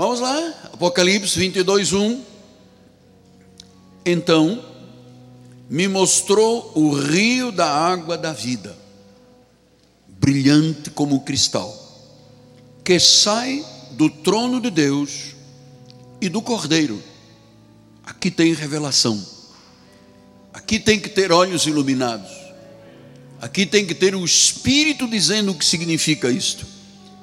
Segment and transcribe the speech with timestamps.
[0.00, 2.24] Vamos lá, Apocalipse 22, 1.
[4.06, 4.64] Então
[5.68, 8.74] me mostrou o rio da água da vida,
[10.08, 11.70] brilhante como cristal,
[12.82, 15.34] que sai do trono de Deus
[16.18, 17.02] e do Cordeiro.
[18.02, 19.22] Aqui tem revelação,
[20.50, 22.32] aqui tem que ter olhos iluminados,
[23.38, 26.64] aqui tem que ter o Espírito dizendo o que significa isto,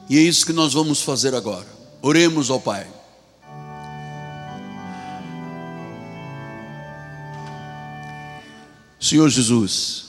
[0.07, 1.76] e é isso que nós vamos fazer agora.
[2.01, 2.87] Oremos ao Pai.
[8.99, 10.05] Senhor Jesus,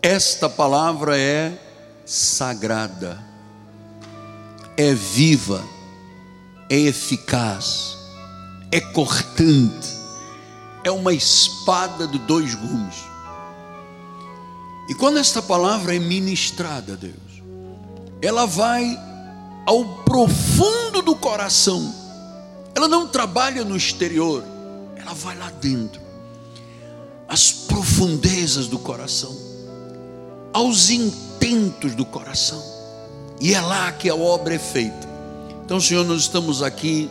[0.00, 1.52] esta palavra é
[2.06, 3.22] sagrada,
[4.76, 5.62] é viva,
[6.70, 7.98] é eficaz,
[8.72, 9.88] é cortante,
[10.84, 12.96] é uma espada de dois gumes.
[14.88, 17.42] E quando esta palavra é ministrada, Deus,
[18.22, 19.09] ela vai
[19.66, 21.94] ao profundo do coração,
[22.74, 24.44] ela não trabalha no exterior,
[24.96, 26.00] ela vai lá dentro,
[27.28, 29.36] às profundezas do coração,
[30.52, 32.62] aos intentos do coração,
[33.40, 35.08] e é lá que a obra é feita.
[35.64, 37.10] Então, Senhor, nós estamos aqui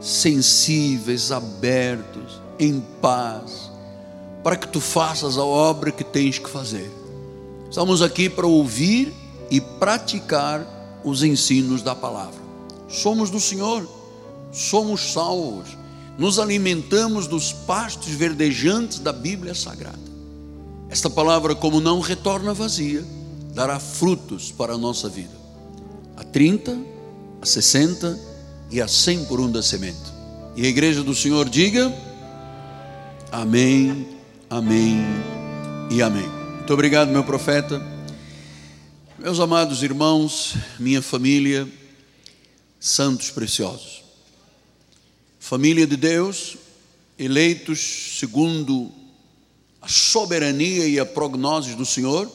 [0.00, 3.70] sensíveis, abertos, em paz,
[4.42, 6.90] para que tu faças a obra que tens que fazer.
[7.68, 9.14] Estamos aqui para ouvir
[9.50, 10.66] e praticar
[11.04, 12.40] os ensinos da palavra.
[12.88, 13.88] Somos do Senhor,
[14.52, 15.76] somos salvos,
[16.18, 19.98] nos alimentamos dos pastos verdejantes da Bíblia Sagrada.
[20.88, 23.04] Esta palavra, como não retorna vazia,
[23.54, 25.38] dará frutos para a nossa vida.
[26.16, 26.76] A 30,
[27.40, 28.18] a 60
[28.70, 29.98] e a 100 por um da semente.
[30.56, 31.94] E a igreja do Senhor diga:
[33.30, 34.08] Amém,
[34.48, 35.06] Amém
[35.90, 36.28] e Amém.
[36.56, 37.80] Muito obrigado, meu profeta.
[39.20, 41.68] Meus amados irmãos, minha família,
[42.80, 44.02] santos preciosos,
[45.38, 46.56] família de Deus,
[47.18, 48.90] eleitos segundo
[49.82, 52.32] a soberania e a prognose do Senhor,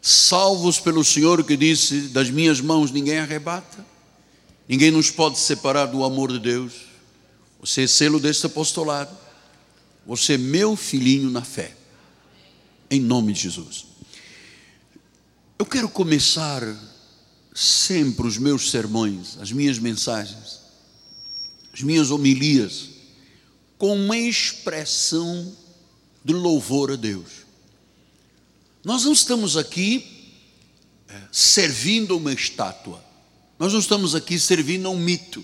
[0.00, 3.84] salvos pelo Senhor que disse: Das minhas mãos ninguém arrebata
[4.68, 6.72] Ninguém nos pode separar do amor de Deus.
[7.60, 9.16] Você é selo deste apostolado.
[10.04, 11.74] Você é meu filhinho na fé.
[12.90, 13.95] Em nome de Jesus.
[15.58, 16.62] Eu quero começar
[17.54, 20.60] sempre os meus sermões, as minhas mensagens,
[21.72, 22.90] as minhas homilias,
[23.78, 25.56] com uma expressão
[26.22, 27.46] de louvor a Deus.
[28.84, 30.04] Nós não estamos aqui
[31.08, 33.02] é, servindo uma estátua.
[33.58, 35.42] Nós não estamos aqui servindo a um mito,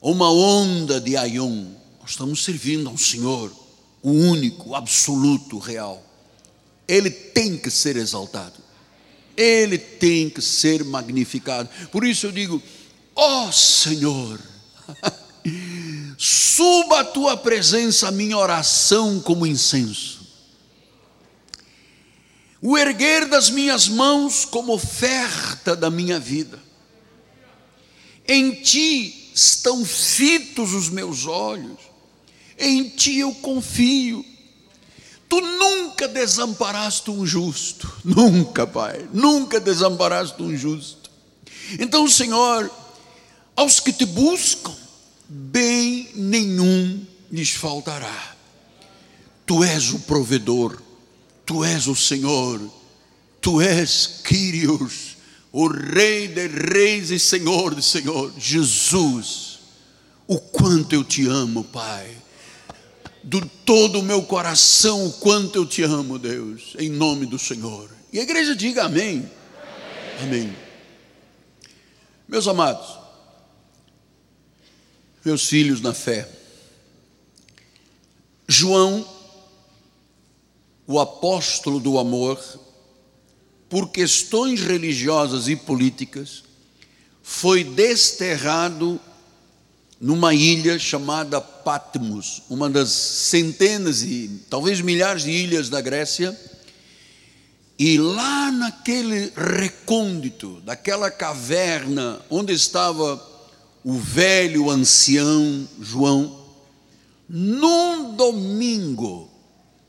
[0.00, 1.72] a uma onda de Aion.
[2.00, 3.52] Nós estamos servindo ao Senhor,
[4.00, 6.00] o único, absoluto, real.
[6.86, 8.61] Ele tem que ser exaltado.
[9.36, 11.68] Ele tem que ser magnificado.
[11.90, 12.62] Por isso eu digo:
[13.14, 14.40] ó oh, Senhor,
[16.18, 20.22] suba a tua presença a minha oração como incenso.
[22.60, 26.62] O erguer das minhas mãos como oferta da minha vida
[28.26, 31.78] em ti estão fitos os meus olhos,
[32.58, 34.24] em ti eu confio.
[35.32, 41.10] Tu nunca desamparaste um justo, nunca, Pai, nunca desamparaste um justo.
[41.78, 42.70] Então, Senhor,
[43.56, 44.74] aos que te buscam,
[45.26, 48.36] bem nenhum lhes faltará.
[49.46, 50.78] Tu és o provedor,
[51.46, 52.60] tu és o Senhor,
[53.40, 55.16] tu és Quírios
[55.50, 59.60] o Rei de Reis e Senhor de Senhor, Jesus,
[60.26, 62.21] o quanto eu te amo, Pai,
[63.22, 67.90] do todo o meu coração, o quanto eu te amo, Deus, em nome do Senhor.
[68.12, 69.30] E a igreja diga amém.
[70.20, 70.40] Amém.
[70.40, 70.56] amém.
[72.28, 72.98] Meus amados,
[75.24, 76.28] meus filhos na fé,
[78.48, 79.06] João,
[80.86, 82.42] o apóstolo do amor,
[83.68, 86.42] por questões religiosas e políticas,
[87.22, 89.00] foi desterrado
[90.02, 96.36] numa ilha chamada Patmos, uma das centenas e talvez milhares de ilhas da Grécia.
[97.78, 103.24] E lá naquele recôndito, daquela caverna onde estava
[103.84, 106.46] o velho ancião João,
[107.28, 109.30] num domingo,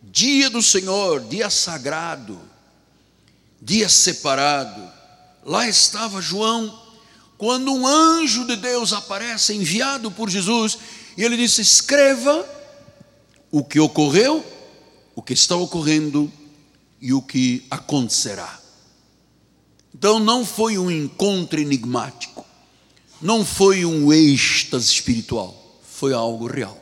[0.03, 2.39] dia do Senhor, dia sagrado,
[3.59, 4.81] dia separado.
[5.43, 6.82] Lá estava João,
[7.43, 10.77] quando um anjo de Deus aparece, enviado por Jesus,
[11.17, 12.47] e ele disse: Escreva
[13.51, 14.41] o que ocorreu,
[15.13, 16.31] o que está ocorrendo
[17.01, 18.61] e o que acontecerá.
[19.93, 22.45] Então não foi um encontro enigmático,
[23.21, 26.81] não foi um êxtase espiritual, foi algo real.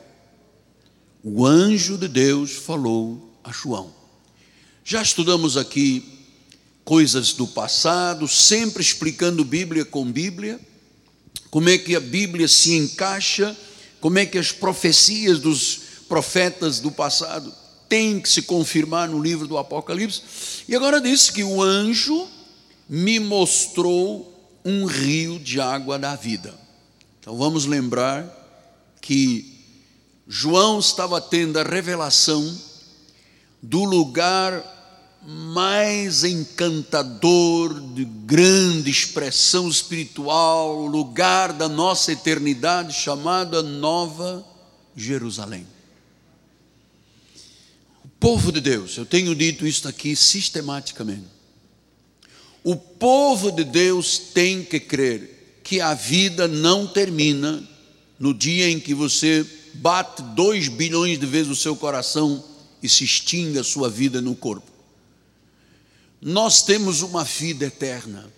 [1.24, 3.92] O anjo de Deus falou a João.
[4.84, 6.11] Já estudamos aqui
[6.84, 10.60] coisas do passado, sempre explicando Bíblia com Bíblia,
[11.50, 13.56] como é que a Bíblia se encaixa,
[14.00, 17.52] como é que as profecias dos profetas do passado
[17.88, 20.22] têm que se confirmar no livro do Apocalipse.
[20.66, 22.26] E agora diz que o anjo
[22.88, 24.32] me mostrou
[24.64, 26.54] um rio de água da vida.
[27.20, 28.26] Então vamos lembrar
[29.00, 29.52] que
[30.26, 32.58] João estava tendo a revelação
[33.62, 34.81] do lugar
[35.24, 44.44] mais encantador, de grande expressão espiritual, lugar da nossa eternidade, chamado a Nova
[44.96, 45.66] Jerusalém.
[48.04, 51.26] O povo de Deus, eu tenho dito isso aqui sistematicamente.
[52.64, 57.62] O povo de Deus tem que crer que a vida não termina
[58.18, 62.44] no dia em que você bate dois bilhões de vezes o seu coração
[62.82, 64.71] e se extingue a sua vida no corpo.
[66.22, 68.32] Nós temos uma vida eterna.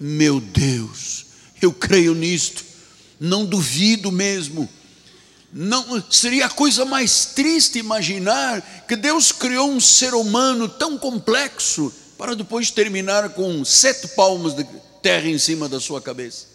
[0.00, 1.26] Meu Deus,
[1.60, 2.64] eu creio nisto,
[3.20, 4.66] não duvido mesmo.
[5.52, 11.92] Não seria a coisa mais triste imaginar que Deus criou um ser humano tão complexo
[12.16, 14.64] para depois terminar com sete palmos de
[15.02, 16.46] terra em cima da sua cabeça.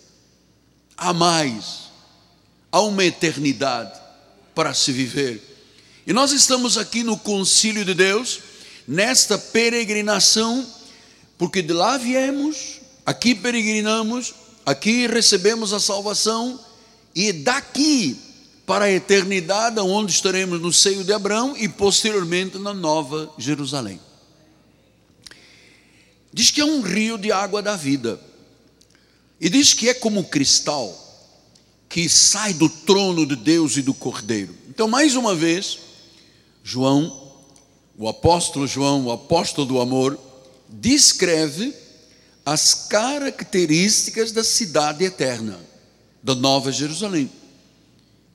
[0.98, 1.92] Há mais,
[2.72, 3.98] há uma eternidade
[4.56, 5.45] para se viver.
[6.07, 8.40] E nós estamos aqui no concílio de Deus,
[8.89, 10.65] nesta peregrinação,
[11.38, 14.33] porque de lá viemos, aqui peregrinamos,
[14.65, 16.59] aqui recebemos a salvação,
[17.13, 18.19] e daqui
[18.65, 24.00] para a eternidade, onde estaremos no seio de Abraão e posteriormente na Nova Jerusalém.
[26.33, 28.19] Diz que é um rio de água da vida.
[29.39, 30.95] E diz que é como cristal
[31.88, 34.56] que sai do trono de Deus e do Cordeiro.
[34.68, 35.80] Então, mais uma vez,
[36.63, 37.29] João,
[38.00, 40.18] o apóstolo João, o apóstolo do amor,
[40.69, 41.74] descreve
[42.46, 45.60] as características da cidade eterna,
[46.24, 47.30] da Nova Jerusalém.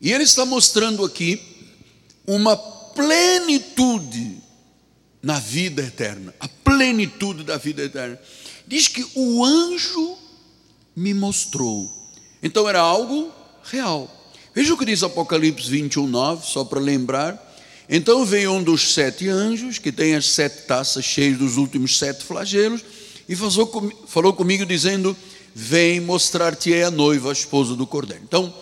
[0.02, 1.40] E ele está mostrando aqui
[2.26, 4.36] uma plenitude
[5.22, 8.20] na vida eterna, a plenitude da vida eterna.
[8.66, 10.18] Diz que o anjo
[10.94, 11.90] me mostrou.
[12.42, 13.32] Então era algo
[13.62, 14.10] real.
[14.54, 17.43] Veja o que diz Apocalipse 21, 9, só para lembrar.
[17.88, 22.24] Então veio um dos sete anjos, que tem as sete taças cheias dos últimos sete
[22.24, 22.82] flagelos,
[23.28, 23.36] e
[24.06, 25.16] falou comigo dizendo:
[25.54, 28.24] Vem mostrar-te a noiva, a esposa do cordeiro.
[28.24, 28.52] Então,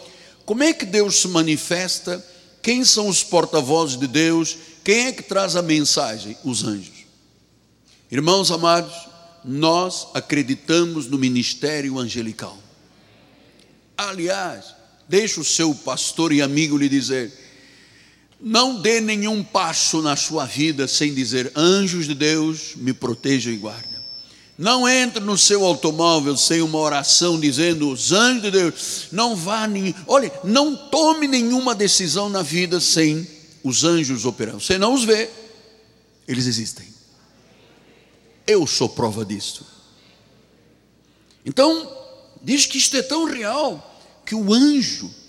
[0.44, 2.24] como é que Deus se manifesta?
[2.60, 4.56] Quem são os porta-vozes de Deus?
[4.84, 6.36] Quem é que traz a mensagem?
[6.44, 7.06] Os anjos.
[8.10, 8.94] Irmãos amados,
[9.44, 12.58] nós acreditamos no ministério angelical.
[13.96, 14.74] Aliás,
[15.08, 17.32] deixa o seu pastor e amigo lhe dizer:
[18.42, 23.56] não dê nenhum passo na sua vida sem dizer: anjos de Deus, me protejam e
[23.56, 23.92] guardem.
[24.58, 29.68] Não entre no seu automóvel sem uma oração dizendo: os anjos de Deus, não vá
[29.68, 29.94] nem.
[30.08, 33.26] Olha, não tome nenhuma decisão na vida sem
[33.62, 34.60] os anjos operando.
[34.60, 35.30] Você não os vê,
[36.26, 36.86] eles existem.
[38.44, 39.64] Eu sou prova disso.
[41.46, 41.90] Então,
[42.42, 45.21] diz que isto é tão real que o anjo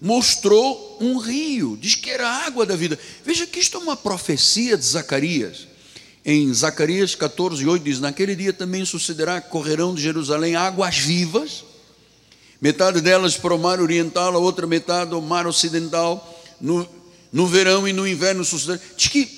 [0.00, 2.98] mostrou um rio, diz que era a água da vida.
[3.24, 5.66] Veja que isto é uma profecia de Zacarias.
[6.24, 11.64] Em Zacarias 14, 8 diz: Naquele dia também sucederá que correrão de Jerusalém águas vivas,
[12.60, 16.34] metade delas para o mar oriental, a outra metade ao mar ocidental.
[16.60, 16.88] No,
[17.32, 18.80] no verão e no inverno suceder.
[18.96, 19.28] Diz que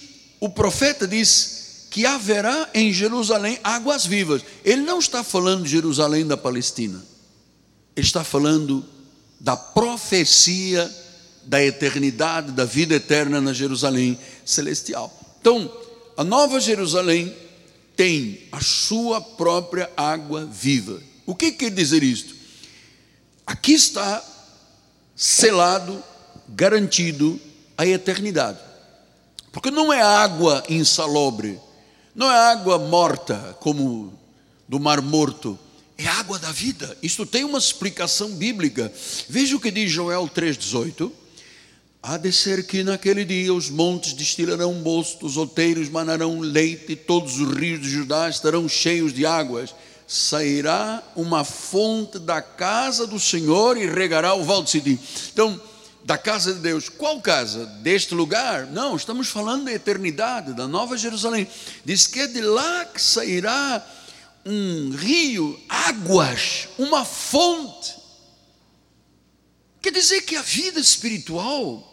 [0.41, 4.43] o profeta diz que haverá em Jerusalém águas vivas.
[4.65, 7.05] Ele não está falando de Jerusalém da Palestina.
[7.97, 8.85] Ele está falando
[9.41, 10.89] da profecia
[11.43, 15.13] da eternidade, da vida eterna na Jerusalém celestial.
[15.41, 15.73] Então,
[16.17, 17.35] a Nova Jerusalém
[17.97, 21.01] tem a sua própria água viva.
[21.27, 22.35] O que quer dizer isto?
[23.47, 24.23] Aqui está
[25.17, 26.03] selado,
[26.49, 27.41] garantido
[27.77, 28.59] a eternidade.
[29.51, 31.59] Porque não é água insalobre,
[32.15, 34.13] não é água morta, como
[34.69, 35.59] do Mar Morto,
[36.01, 36.97] é água da vida.
[37.03, 38.93] Isto tem uma explicação bíblica.
[39.29, 41.13] Veja o que diz Joel 3,18.
[42.03, 47.39] Há de ser que naquele dia os montes destilarão mosto, os outeiros manarão leite, todos
[47.39, 49.75] os rios de Judá estarão cheios de águas.
[50.07, 54.99] Sairá uma fonte da casa do Senhor e regará o vale de Sidim.
[55.33, 55.61] Então,
[56.03, 56.89] da casa de Deus.
[56.89, 57.67] Qual casa?
[57.83, 58.67] Deste lugar?
[58.67, 61.47] Não, estamos falando da eternidade, da Nova Jerusalém.
[61.85, 63.87] Diz que é de lá que sairá
[64.45, 67.97] um rio, águas, uma fonte.
[69.83, 71.87] Quer dizer que a vida espiritual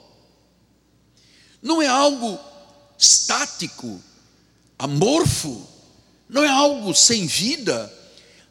[1.61, 2.39] não é algo
[2.97, 4.01] estático,
[4.77, 5.67] amorfo,
[6.29, 7.93] não é algo sem vida.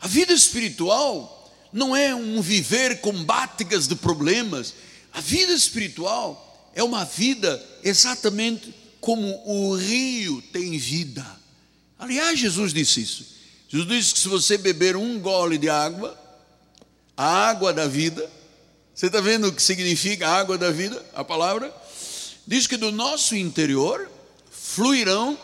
[0.00, 4.74] A vida espiritual não é um viver com báticas de problemas.
[5.12, 11.24] A vida espiritual é uma vida exatamente como o rio tem vida.
[11.98, 13.35] Aliás, Jesus disse isso.
[13.68, 16.18] Jesus disse que se você beber um gole de água,
[17.16, 18.30] a água da vida,
[18.94, 21.04] você está vendo o que significa a água da vida?
[21.14, 21.74] A palavra
[22.46, 24.10] diz que do nosso interior
[24.50, 25.38] fluirão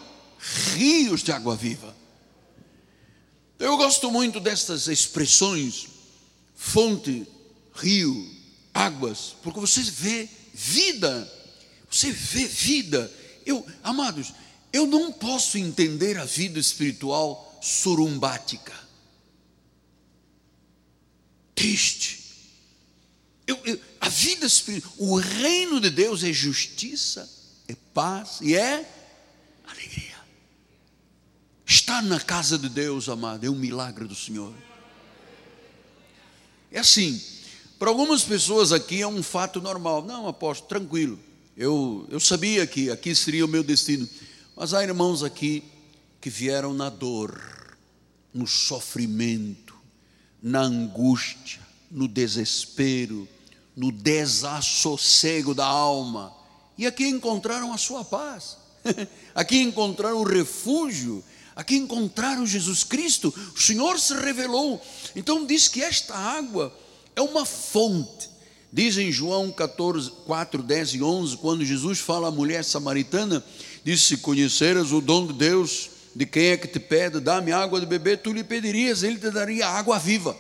[0.75, 1.95] rios de água viva.
[3.59, 5.89] Eu gosto muito destas expressões
[6.55, 7.27] fonte,
[7.75, 8.31] rio,
[8.73, 11.31] águas, porque você vê vida,
[11.91, 13.13] você vê vida.
[13.45, 14.33] Eu, amados,
[14.73, 18.75] eu não posso entender a vida espiritual surumbática,
[21.55, 22.19] triste.
[23.47, 27.31] Eu, eu, a vida espiritual, o reino de Deus é justiça,
[27.69, 28.85] é paz e é
[29.65, 30.17] alegria.
[31.65, 34.53] Estar na casa de Deus, amado, é um milagre do Senhor.
[36.73, 37.23] É assim,
[37.79, 40.05] para algumas pessoas aqui é um fato normal.
[40.05, 41.19] Não, apóstolo, tranquilo.
[41.57, 44.09] Eu, eu sabia que aqui seria o meu destino.
[44.57, 45.63] Mas há irmãos aqui
[46.23, 47.39] que vieram na dor,
[48.33, 49.75] no sofrimento,
[50.43, 51.61] na angústia,
[51.91, 53.29] no desespero,
[53.77, 56.33] no desassossego da alma.
[56.79, 58.57] E aqui encontraram a sua paz.
[59.35, 61.23] aqui encontraram o refúgio
[61.55, 64.81] Aqui encontraram Jesus Cristo, o Senhor se revelou.
[65.15, 66.75] Então diz que esta água
[67.15, 68.31] é uma fonte.
[68.73, 73.45] Diz em João 14, 4, 10 e 11, quando Jesus fala à mulher samaritana,
[73.85, 77.81] diz: Se conheceras o dom de Deus, de quem é que te pede, dá-me água
[77.81, 80.37] de beber, tu lhe pedirias, ele te daria água viva.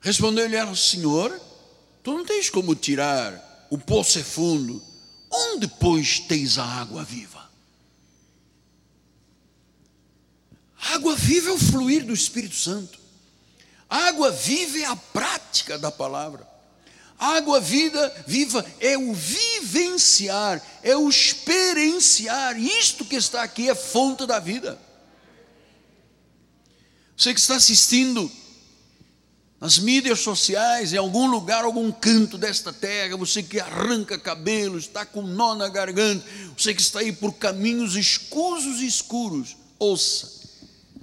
[0.00, 1.40] Respondeu-lhe ela: Senhor,
[2.02, 4.82] tu não tens como tirar, o poço fundo,
[5.30, 7.44] onde, pois, tens a água viva?
[10.92, 12.98] água viva é o fluir do Espírito Santo.
[13.88, 16.53] água viva é a prática da palavra.
[17.18, 22.58] Água vida, viva é o vivenciar, é o experienciar.
[22.58, 24.78] Isto que está aqui é fonte da vida.
[27.16, 28.30] Você que está assistindo
[29.60, 35.06] nas mídias sociais, em algum lugar, algum canto desta terra, você que arranca cabelos, está
[35.06, 36.22] com nó na garganta,
[36.56, 40.34] você que está aí por caminhos escusos e escuros, ouça,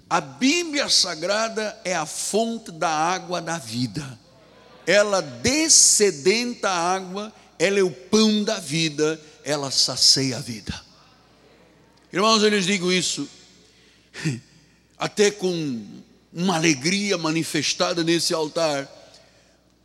[0.07, 4.19] a Bíblia Sagrada é a fonte da água da vida.
[4.85, 10.79] Ela descedenta a água, ela é o pão da vida, ela sacia a vida.
[12.11, 13.27] Irmãos, eu lhes digo isso,
[14.97, 15.85] até com
[16.33, 18.89] uma alegria manifestada nesse altar,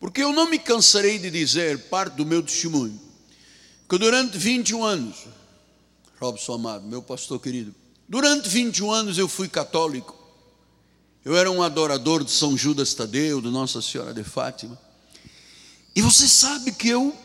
[0.00, 3.00] porque eu não me cansarei de dizer, parte do meu testemunho,
[3.88, 5.16] que durante 21 anos,
[6.20, 7.74] Robson Amado, meu pastor querido,
[8.08, 10.16] durante 21 anos eu fui católico,
[11.24, 14.85] eu era um adorador de São Judas Tadeu, de Nossa Senhora de Fátima.
[15.96, 17.16] E você sabe que eu,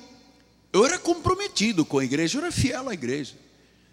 [0.71, 3.35] eu era comprometido com a igreja, eu era fiel à igreja.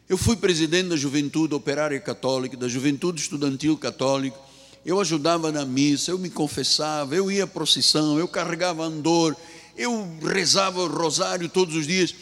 [0.08, 4.38] Eu fui presidente da Juventude Operária Católica, da Juventude Estudantil Católica.
[4.87, 9.37] Eu ajudava na missa, eu me confessava, eu ia à procissão, eu carregava andor,
[9.76, 12.14] eu rezava o rosário todos os dias.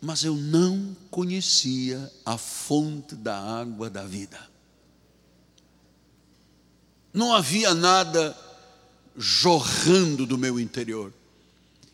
[0.00, 4.38] Mas eu não conhecia a fonte da água da vida
[7.18, 8.36] não havia nada
[9.16, 11.12] jorrando do meu interior.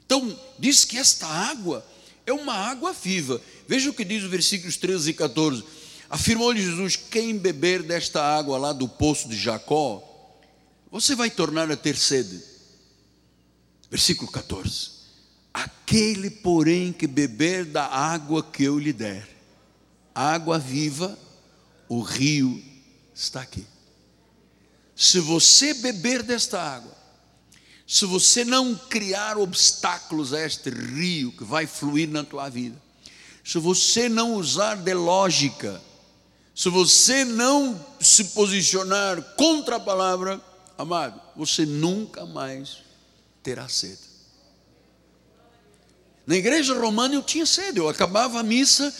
[0.07, 1.85] Então, diz que esta água
[2.27, 3.41] é uma água viva.
[3.67, 5.65] Veja o que diz os versículos 13 e 14.
[6.09, 10.03] Afirmou-lhe Jesus: Quem beber desta água lá do poço de Jacó,
[10.91, 12.41] você vai tornar a ter sede.
[13.91, 14.91] Versículo 14.
[15.53, 19.29] Aquele, porém, que beber da água que eu lhe der,
[20.15, 21.17] água viva,
[21.89, 22.63] o rio
[23.15, 23.65] está aqui.
[24.97, 26.94] Se você beber desta água,
[27.87, 32.81] se você não criar obstáculos a este rio que vai fluir na tua vida,
[33.45, 35.81] se você não usar de lógica,
[36.55, 40.41] se você não se posicionar contra a palavra,
[40.79, 42.79] amado, você nunca mais
[43.43, 44.15] terá sede.
[46.27, 48.95] Na igreja romana eu tinha sede, eu acabava a missa,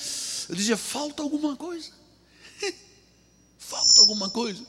[0.49, 1.91] eu dizia: falta alguma coisa,
[3.59, 4.63] falta alguma coisa.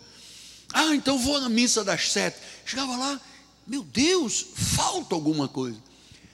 [0.73, 2.37] Ah, então vou na missa das sete.
[2.65, 3.21] Chegava lá,
[3.65, 5.77] meu Deus, falta alguma coisa.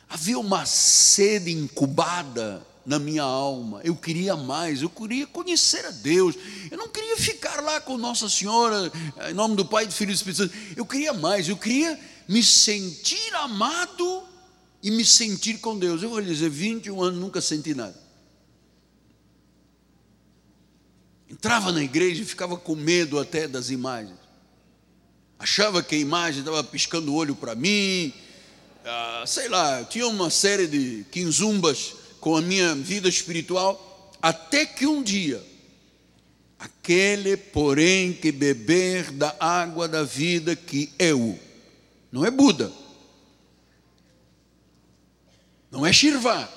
[0.10, 3.80] Havia uma sede incubada na minha alma.
[3.84, 6.36] Eu queria mais, eu queria conhecer a Deus.
[6.70, 8.92] Eu não queria ficar lá com Nossa Senhora,
[9.30, 10.54] em nome do Pai, do Filho e do Espírito Santo.
[10.76, 11.98] Eu queria mais, eu queria
[12.28, 14.24] me sentir amado
[14.84, 16.04] e me sentir com Deus.
[16.04, 18.00] Eu vou lhe dizer, 21 anos nunca senti nada.
[21.30, 24.21] Entrava na igreja e ficava com medo até das imagens.
[25.42, 28.14] Achava que a imagem estava piscando o olho para mim.
[28.86, 34.12] Ah, sei lá, tinha uma série de quinzumbas com a minha vida espiritual.
[34.22, 35.44] Até que um dia,
[36.60, 41.40] aquele, porém, que beber da água da vida que eu,
[42.12, 42.72] não é Buda,
[45.72, 46.48] não é Shirvá,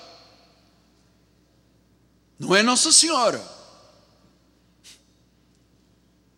[2.39, 3.43] não é Nossa Senhora,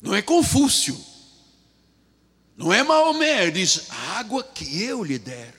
[0.01, 0.97] não é Confúcio,
[2.57, 5.55] não é Maomé, diz: a água que eu lhe der,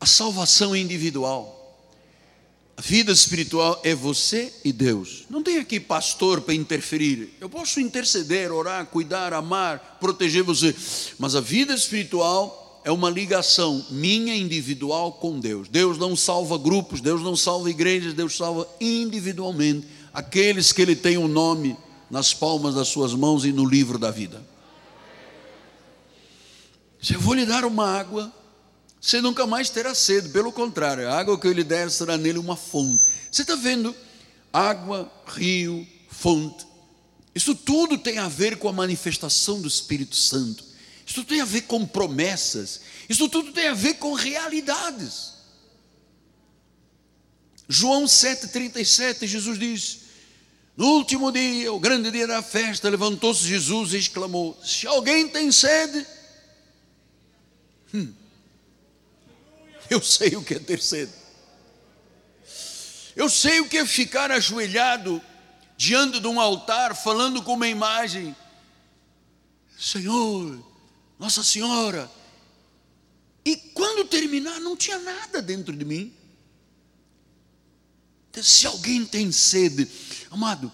[0.00, 1.54] a salvação é individual.
[2.76, 5.24] A vida espiritual é você e Deus.
[5.30, 7.34] Não tem aqui pastor para interferir.
[7.40, 10.76] Eu posso interceder, orar, cuidar, amar, proteger você.
[11.18, 15.68] Mas a vida espiritual é uma ligação minha individual com Deus.
[15.68, 21.16] Deus não salva grupos, Deus não salva igrejas, Deus salva individualmente aqueles que Ele tem
[21.16, 21.76] o um nome
[22.10, 24.42] nas palmas das suas mãos e no livro da vida.
[27.14, 28.32] Eu vou lhe dar uma água,
[29.00, 32.38] você nunca mais terá sede, pelo contrário, a água que eu lhe der será nele
[32.38, 33.04] uma fonte.
[33.30, 33.94] Você está vendo?
[34.52, 36.66] Água, rio, fonte.
[37.34, 40.64] Isso tudo tem a ver com a manifestação do Espírito Santo.
[41.06, 42.80] Isso tem a ver com promessas.
[43.08, 45.34] Isso tudo tem a ver com realidades.
[47.68, 49.98] João 7,37, Jesus diz:
[50.76, 55.52] No último dia, o grande dia da festa, levantou-se Jesus e exclamou: Se alguém tem
[55.52, 56.06] sede,
[57.94, 58.12] hum,
[59.88, 61.12] eu sei o que é ter sede.
[63.14, 65.22] Eu sei o que é ficar ajoelhado
[65.76, 68.34] diante de um altar, falando com uma imagem.
[69.78, 70.58] Senhor,
[71.18, 72.10] Nossa Senhora.
[73.44, 76.12] E quando terminar, não tinha nada dentro de mim.
[78.42, 79.88] Se alguém tem sede,
[80.30, 80.70] amado,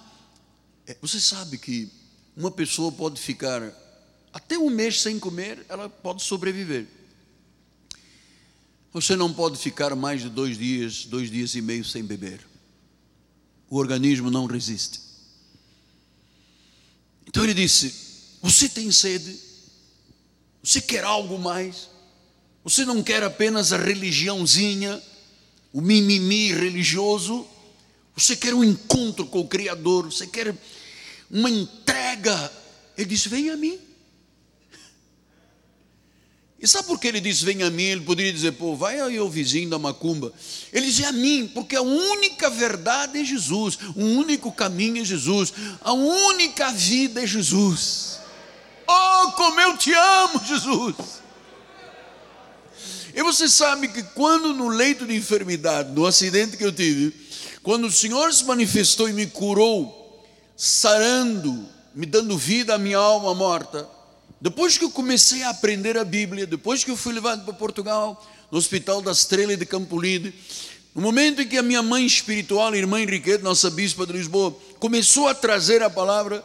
[0.86, 1.88] é, você sabe que
[2.36, 3.62] uma pessoa pode ficar
[4.32, 6.88] até um mês sem comer, ela pode sobreviver.
[8.92, 12.46] Você não pode ficar mais de dois dias, dois dias e meio sem beber.
[13.70, 15.00] O organismo não resiste.
[17.26, 17.94] Então ele disse:
[18.42, 19.38] Você tem sede?
[20.62, 21.88] Você quer algo mais?
[22.62, 25.02] Você não quer apenas a religiãozinha,
[25.72, 27.46] o mimimi religioso?
[28.14, 30.12] Você quer um encontro com o Criador?
[30.12, 30.54] Você quer
[31.30, 32.52] uma entrega?
[32.96, 33.78] Ele disse: Vem a mim.
[36.62, 37.82] E sabe por que ele disse: Vem a mim?
[37.82, 40.32] Ele poderia dizer: Pô, vai aí o vizinho da macumba.
[40.72, 45.52] Ele dizia a mim, porque a única verdade é Jesus, o único caminho é Jesus,
[45.80, 48.20] a única vida é Jesus.
[48.86, 50.94] Oh, como eu te amo, Jesus!
[53.12, 57.12] E você sabe que quando no leito de enfermidade, no acidente que eu tive,
[57.62, 60.24] quando o Senhor se manifestou e me curou,
[60.56, 63.88] sarando, me dando vida à minha alma morta,
[64.42, 68.20] depois que eu comecei a aprender a Bíblia, depois que eu fui levado para Portugal,
[68.50, 70.34] no Hospital da Estrela de Campolide,
[70.92, 74.50] no momento em que a minha mãe espiritual, a irmã Henriqueta, nossa bispa de Lisboa,
[74.80, 76.44] começou a trazer a palavra,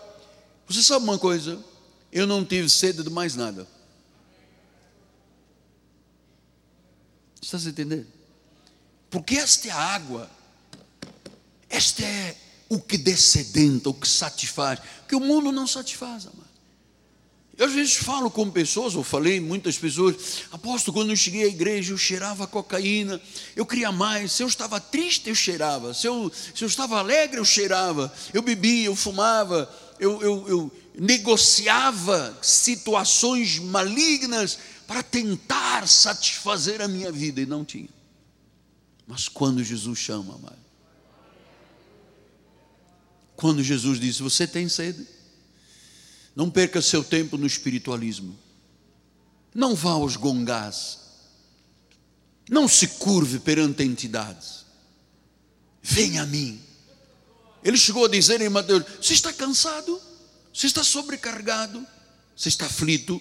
[0.68, 1.58] você sabe uma coisa?
[2.12, 3.68] Eu não tive sede de mais nada.
[7.42, 8.06] Está se entendendo?
[9.10, 10.30] Porque esta é a água,
[11.68, 12.38] esta é
[12.70, 16.47] o que descedenta, o que satisfaz, que o mundo não satisfaz, amado.
[17.58, 21.48] Eu às vezes falo com pessoas, ou falei muitas pessoas, aposto, quando eu cheguei à
[21.48, 23.20] igreja, eu cheirava cocaína,
[23.56, 27.40] eu queria mais, se eu estava triste, eu cheirava, se eu, se eu estava alegre,
[27.40, 29.68] eu cheirava, eu bebia, eu fumava,
[30.00, 37.90] eu, eu, eu negociava situações malignas para tentar satisfazer a minha vida, e não tinha.
[39.08, 40.68] Mas quando Jesus chama, amado,
[43.36, 45.17] quando Jesus disse: Você tem sede?
[46.38, 48.38] Não perca seu tempo no espiritualismo.
[49.56, 51.00] Não vá aos gongás.
[52.48, 54.64] Não se curve perante entidades.
[55.82, 56.62] Venha a mim.
[57.64, 60.00] Ele chegou a dizer em Mateus: Você está cansado?
[60.54, 61.84] Você está sobrecarregado?
[62.36, 63.20] Você está aflito?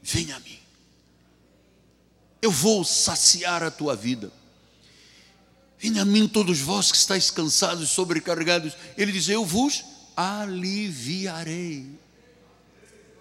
[0.00, 0.60] Venha a mim.
[2.40, 4.32] Eu vou saciar a tua vida.
[5.76, 8.76] Venha a mim, todos vós que estáis cansados e sobrecarregados.
[8.96, 9.82] Ele diz: Eu vos
[10.16, 12.03] aliviarei.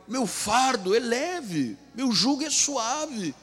[0.08, 3.34] Meu fardo é leve, meu jugo é suave.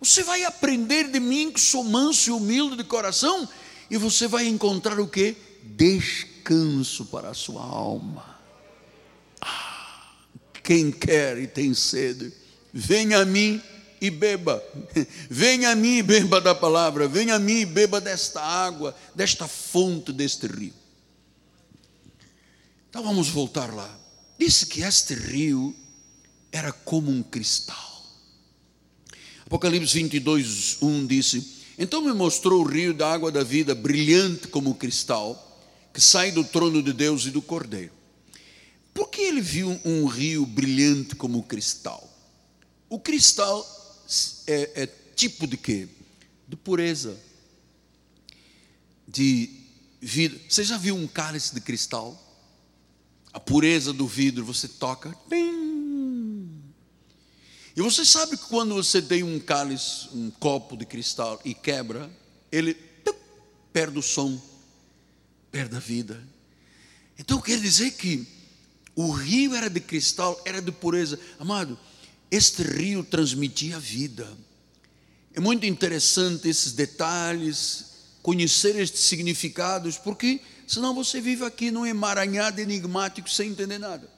[0.00, 3.48] Você vai aprender de mim que sou manso e humilde de coração,
[3.90, 5.36] e você vai encontrar o que?
[5.62, 8.38] Descanso para a sua alma.
[9.40, 10.10] Ah,
[10.62, 12.32] quem quer e tem sede,
[12.72, 13.62] venha a mim
[14.00, 14.62] e beba.
[15.30, 17.08] Venha a mim e beba da palavra.
[17.08, 20.74] Venha a mim e beba desta água, desta fonte, deste rio.
[22.90, 24.03] Então vamos voltar lá.
[24.38, 25.74] Disse que este rio
[26.50, 27.94] era como um cristal.
[29.46, 34.74] Apocalipse 22, 1 disse: Então me mostrou o rio da água da vida, brilhante como
[34.74, 37.92] cristal, que sai do trono de Deus e do Cordeiro.
[38.92, 42.08] Por que ele viu um rio brilhante como cristal?
[42.88, 43.64] O cristal
[44.46, 45.88] é, é tipo de quê?
[46.46, 47.16] De pureza,
[49.06, 49.50] de
[50.00, 50.38] vida.
[50.48, 52.20] Você já viu um cálice de cristal?
[53.34, 55.14] A pureza do vidro, você toca,
[57.76, 62.08] e você sabe que quando você tem um cálice, um copo de cristal e quebra,
[62.52, 62.76] ele
[63.72, 64.40] perde o som,
[65.50, 66.22] perde a vida.
[67.18, 68.26] Então quer dizer que
[68.94, 71.18] o rio era de cristal, era de pureza.
[71.36, 71.76] Amado,
[72.30, 74.32] este rio transmitia vida.
[75.34, 77.86] É muito interessante esses detalhes,
[78.22, 84.08] conhecer estes significados, porque senão você vive aqui num emaranhado enigmático sem entender nada.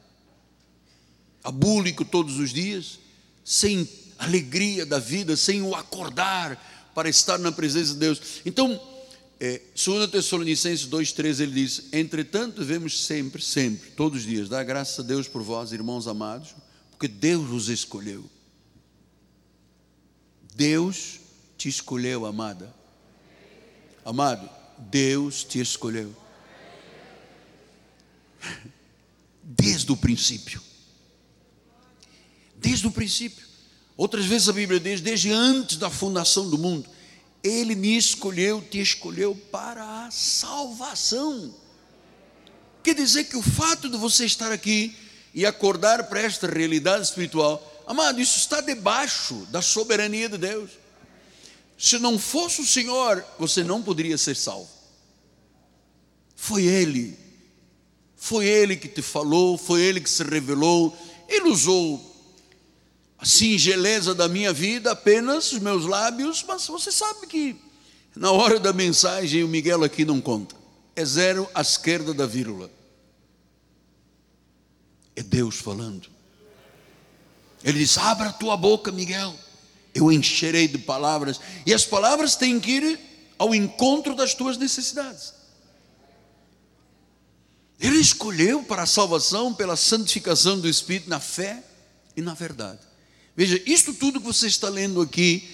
[1.42, 2.98] Abúlico todos os dias,
[3.44, 8.20] sem alegria da vida, sem o acordar para estar na presença de Deus.
[8.44, 8.80] Então,
[9.38, 14.98] é, 2 Tessalonicenses 2,13 ele diz: Entretanto, vemos sempre, sempre, todos os dias, dar graças
[14.98, 16.54] a Deus por vós, irmãos amados,
[16.90, 18.24] porque Deus os escolheu.
[20.54, 21.20] Deus
[21.58, 22.74] te escolheu, amada.
[24.04, 26.14] Amado, Deus te escolheu.
[29.42, 30.60] Desde o princípio.
[32.56, 33.46] Desde o princípio.
[33.96, 36.88] Outras vezes a Bíblia diz, desde antes da fundação do mundo.
[37.42, 41.54] Ele me escolheu, te escolheu para a salvação.
[42.82, 44.96] Quer dizer que o fato de você estar aqui
[45.34, 50.70] e acordar para esta realidade espiritual, amado, isso está debaixo da soberania de Deus.
[51.78, 54.70] Se não fosse o Senhor, você não poderia ser salvo.
[56.34, 57.18] Foi Ele,
[58.26, 60.96] foi Ele que te falou, foi Ele que se revelou,
[61.28, 62.00] Ele usou
[63.16, 67.54] a singeleza da minha vida, apenas os meus lábios, mas você sabe que
[68.16, 70.56] na hora da mensagem o Miguel aqui não conta.
[70.96, 72.68] É zero à esquerda da vírgula.
[75.14, 76.08] É Deus falando.
[77.62, 79.34] Ele diz: Abra a tua boca, Miguel.
[79.94, 81.40] Eu encherei de palavras.
[81.64, 83.00] E as palavras têm que ir
[83.38, 85.32] ao encontro das tuas necessidades.
[87.78, 91.62] Ele escolheu para a salvação, pela santificação do Espírito, na fé
[92.16, 92.80] e na verdade.
[93.36, 95.46] Veja, isto tudo que você está lendo aqui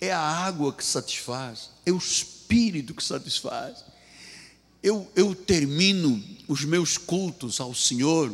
[0.00, 3.84] é a água que satisfaz, é o Espírito que satisfaz.
[4.82, 8.32] Eu, eu termino os meus cultos ao Senhor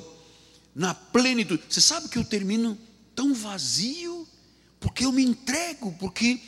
[0.74, 1.62] na plenitude.
[1.68, 2.76] Você sabe que eu termino
[3.14, 4.29] tão vazio,
[4.79, 6.40] porque eu me entrego, porque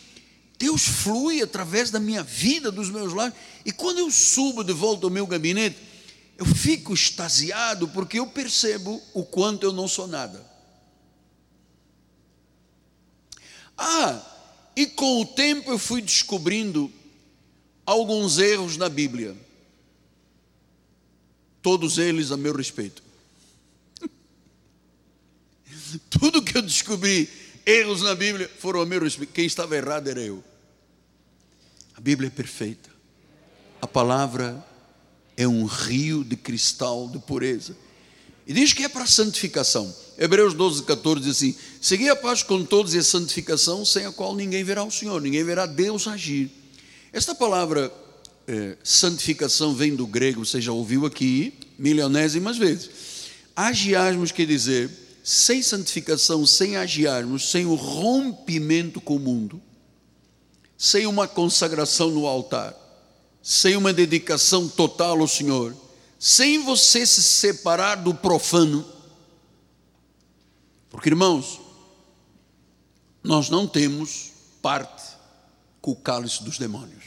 [0.58, 3.40] Deus flui através da minha vida, dos meus lábios.
[3.64, 5.76] E quando eu subo de volta ao meu gabinete,
[6.42, 10.44] eu fico extasiado, porque eu percebo o quanto eu não sou nada.
[13.78, 14.20] Ah,
[14.74, 16.92] e com o tempo eu fui descobrindo
[17.86, 19.36] alguns erros na Bíblia.
[21.62, 23.04] Todos eles a meu respeito.
[26.10, 27.30] Tudo que eu descobri,
[27.64, 29.32] erros na Bíblia, foram a meu respeito.
[29.32, 30.42] Quem estava errado era eu.
[31.94, 32.90] A Bíblia é perfeita.
[33.80, 34.71] A palavra
[35.36, 37.76] é um rio de cristal de pureza.
[38.46, 39.94] E diz que é para santificação.
[40.18, 44.12] Hebreus 12, 14 diz assim: Segui a paz com todos e a santificação, sem a
[44.12, 46.50] qual ninguém verá o Senhor, ninguém verá Deus agir.
[47.12, 47.92] Esta palavra
[48.46, 52.90] é, santificação vem do grego, você já ouviu aqui milionésimas vezes.
[53.54, 54.90] Agiasmos quer dizer,
[55.22, 59.60] sem santificação, sem agiarmos, sem o rompimento com o mundo,
[60.76, 62.74] sem uma consagração no altar,
[63.42, 65.74] sem uma dedicação total ao Senhor,
[66.18, 68.86] sem você se separar do profano.
[70.88, 71.60] Porque, irmãos,
[73.22, 75.02] nós não temos parte
[75.80, 77.06] com o cálice dos demônios.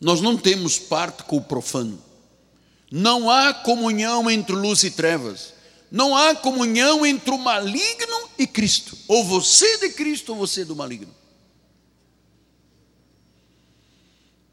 [0.00, 2.02] Nós não temos parte com o profano.
[2.90, 5.54] Não há comunhão entre luz e trevas.
[5.90, 8.96] Não há comunhão entre o maligno e Cristo.
[9.08, 11.14] Ou você de Cristo ou você do maligno.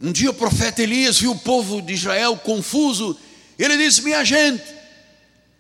[0.04, 3.18] Um dia o profeta Elias viu o povo de Israel confuso.
[3.58, 4.64] Ele disse: Minha gente,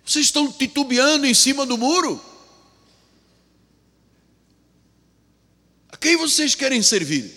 [0.06, 2.21] vocês estão titubeando em cima do muro?
[5.89, 7.34] A quem vocês querem servir?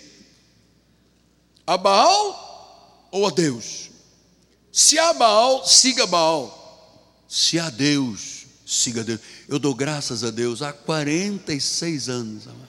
[1.65, 3.89] A Baal ou a Deus?
[4.71, 6.53] Se há Baal, siga Baal.
[7.27, 9.21] Se há Deus, Siga Deus.
[9.47, 12.67] Eu dou graças a Deus há 46 anos, amado,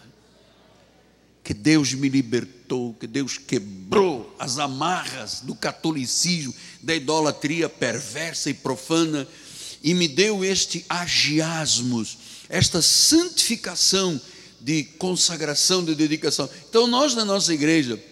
[1.43, 2.58] que Deus me libertou,
[2.99, 9.27] que Deus quebrou as amarras do catolicismo, da idolatria perversa e profana,
[9.83, 14.21] e me deu este agiasmos, esta santificação
[14.61, 16.49] de consagração, de dedicação.
[16.69, 18.03] Então, nós na nossa igreja,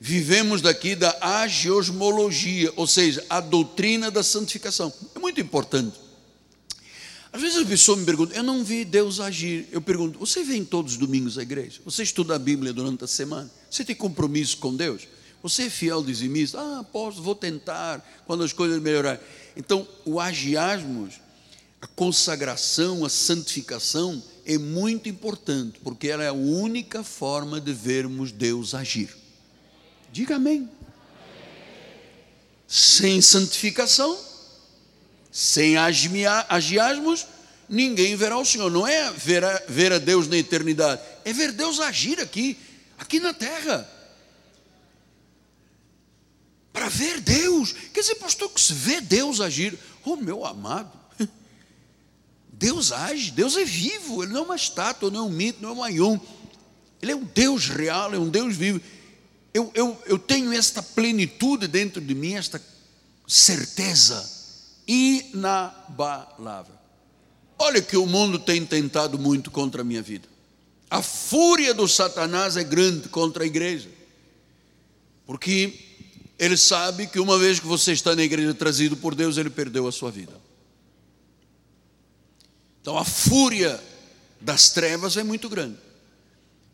[0.00, 4.92] vivemos daqui da agiosmologia, ou seja, a doutrina da santificação.
[5.14, 5.96] É muito importante.
[7.32, 9.66] Às vezes a pessoa me pergunta, eu não vi Deus agir.
[9.72, 11.80] Eu pergunto, você vem todos os domingos à igreja?
[11.84, 13.50] Você estuda a Bíblia durante a semana?
[13.70, 15.08] Você tem compromisso com Deus?
[15.42, 16.60] Você é fiel dizimista?
[16.60, 19.20] Ah, posso, vou tentar, quando as coisas melhorarem.
[19.56, 21.14] Então, o agiasmos,
[21.80, 28.30] a consagração, a santificação é muito importante, porque ela é a única forma de vermos
[28.30, 29.08] Deus agir.
[30.12, 30.68] Diga amém.
[32.68, 34.18] Sem santificação,
[35.32, 37.26] sem agiasmos,
[37.68, 38.70] ninguém verá o Senhor.
[38.70, 42.56] Não é ver a, ver a Deus na eternidade, é ver Deus agir aqui,
[42.98, 43.88] aqui na terra.
[46.72, 47.72] Para ver Deus.
[47.92, 49.78] Quer dizer, pastor, que se vê Deus agir.
[50.04, 50.92] Oh, meu amado.
[52.52, 55.70] Deus age, Deus é vivo, Ele não é uma estátua, não é um mito, não
[55.70, 56.20] é um ayum.
[57.00, 58.80] Ele é um Deus real, é um Deus vivo
[59.54, 62.62] eu, eu, eu tenho esta plenitude dentro de mim, esta
[63.26, 64.41] certeza
[64.86, 66.74] inabalável.
[67.58, 70.28] Olha que o mundo tem tentado muito contra a minha vida.
[70.90, 73.88] A fúria do Satanás é grande contra a igreja,
[75.24, 75.78] porque
[76.38, 79.86] ele sabe que uma vez que você está na igreja trazido por Deus, ele perdeu
[79.86, 80.32] a sua vida.
[82.80, 83.80] Então a fúria
[84.40, 85.78] das trevas é muito grande.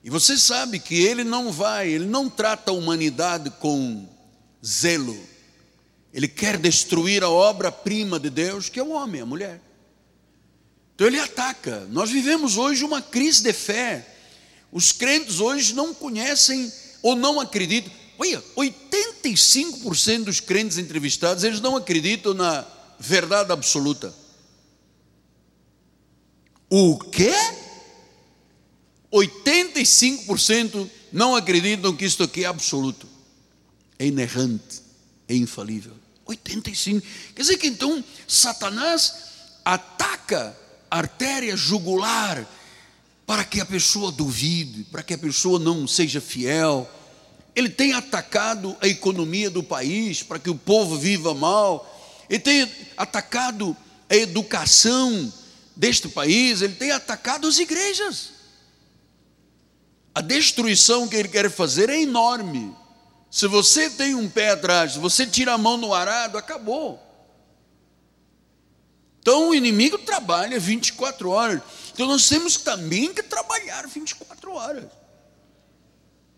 [0.03, 4.09] E você sabe que ele não vai, ele não trata a humanidade com
[4.65, 5.17] zelo.
[6.13, 9.61] Ele quer destruir a obra-prima de Deus, que é o homem, a mulher.
[10.95, 11.87] Então ele ataca.
[11.91, 14.07] Nós vivemos hoje uma crise de fé.
[14.73, 17.93] Os crentes hoje não conhecem ou não acreditam.
[18.19, 22.67] Olha, 85% dos crentes entrevistados, eles não acreditam na
[22.99, 24.13] verdade absoluta.
[26.69, 27.33] O quê?
[29.13, 33.07] 85% não acreditam que isto aqui é absoluto,
[33.99, 34.83] é inerrante,
[35.29, 35.93] é infalível.
[36.27, 37.07] 85.
[37.35, 39.15] Quer dizer que então Satanás
[39.65, 40.57] ataca
[40.91, 42.47] a artéria jugular
[43.27, 46.89] para que a pessoa duvide, para que a pessoa não seja fiel.
[47.55, 52.27] Ele tem atacado a economia do país para que o povo viva mal.
[52.31, 53.77] Ele tem atacado
[54.09, 55.33] a educação
[55.77, 58.31] deste país, ele tem atacado as igrejas.
[60.15, 62.75] A destruição que ele quer fazer é enorme.
[63.31, 67.03] Se você tem um pé atrás, você tira a mão no arado, acabou.
[69.21, 71.61] Então o inimigo trabalha 24 horas.
[71.93, 74.85] Então nós temos também que trabalhar 24 horas.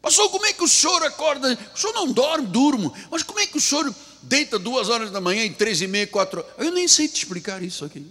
[0.02, 1.56] Pastor, como é que o senhor acorda?
[1.74, 2.92] O senhor não dorme, durmo.
[3.10, 6.06] Mas como é que o senhor deita duas horas da manhã e três e meia,
[6.06, 6.52] quatro horas?
[6.58, 8.10] Eu nem sei te explicar isso aqui.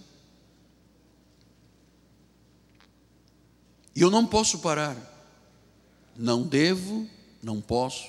[3.94, 4.96] E eu não posso parar.
[6.16, 7.08] Não devo,
[7.42, 8.06] não posso.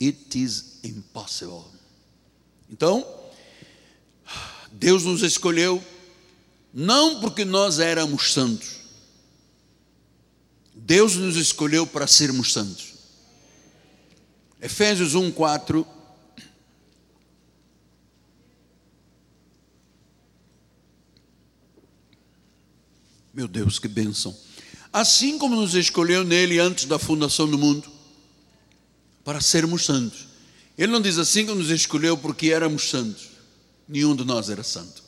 [0.00, 1.64] It is impossible.
[2.70, 3.06] Então,
[4.72, 5.82] Deus nos escolheu
[6.72, 8.80] não porque nós éramos santos.
[10.74, 12.94] Deus nos escolheu para sermos santos.
[14.60, 15.86] Efésios 1, 4.
[23.32, 24.36] Meu Deus, que bênção
[24.94, 27.90] assim como nos escolheu nele antes da fundação do mundo,
[29.24, 30.28] para sermos santos.
[30.76, 33.30] Ele não diz assim que nos escolheu porque éramos santos.
[33.88, 35.02] Nenhum de nós era santo.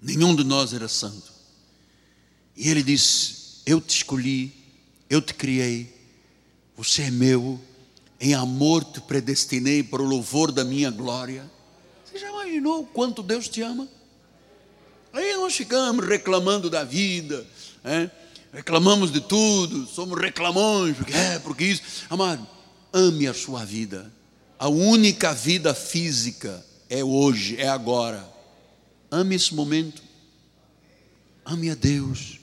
[0.00, 1.32] Nenhum de nós era santo.
[2.56, 4.52] E ele disse: Eu te escolhi,
[5.08, 5.94] eu te criei,
[6.76, 7.60] você é meu,
[8.20, 11.50] em amor te predestinei para o louvor da minha glória.
[12.04, 13.88] Você já imaginou o quanto Deus te ama?
[15.12, 17.46] Aí nós ficamos reclamando da vida,
[17.82, 18.10] né?
[18.52, 21.82] Reclamamos de tudo, somos reclamões, porque é, porque isso.
[22.08, 22.46] Amado,
[22.92, 24.12] ame a sua vida.
[24.58, 28.28] A única vida física é hoje, é agora.
[29.10, 30.02] Ame esse momento.
[31.44, 32.38] Ame a Deus.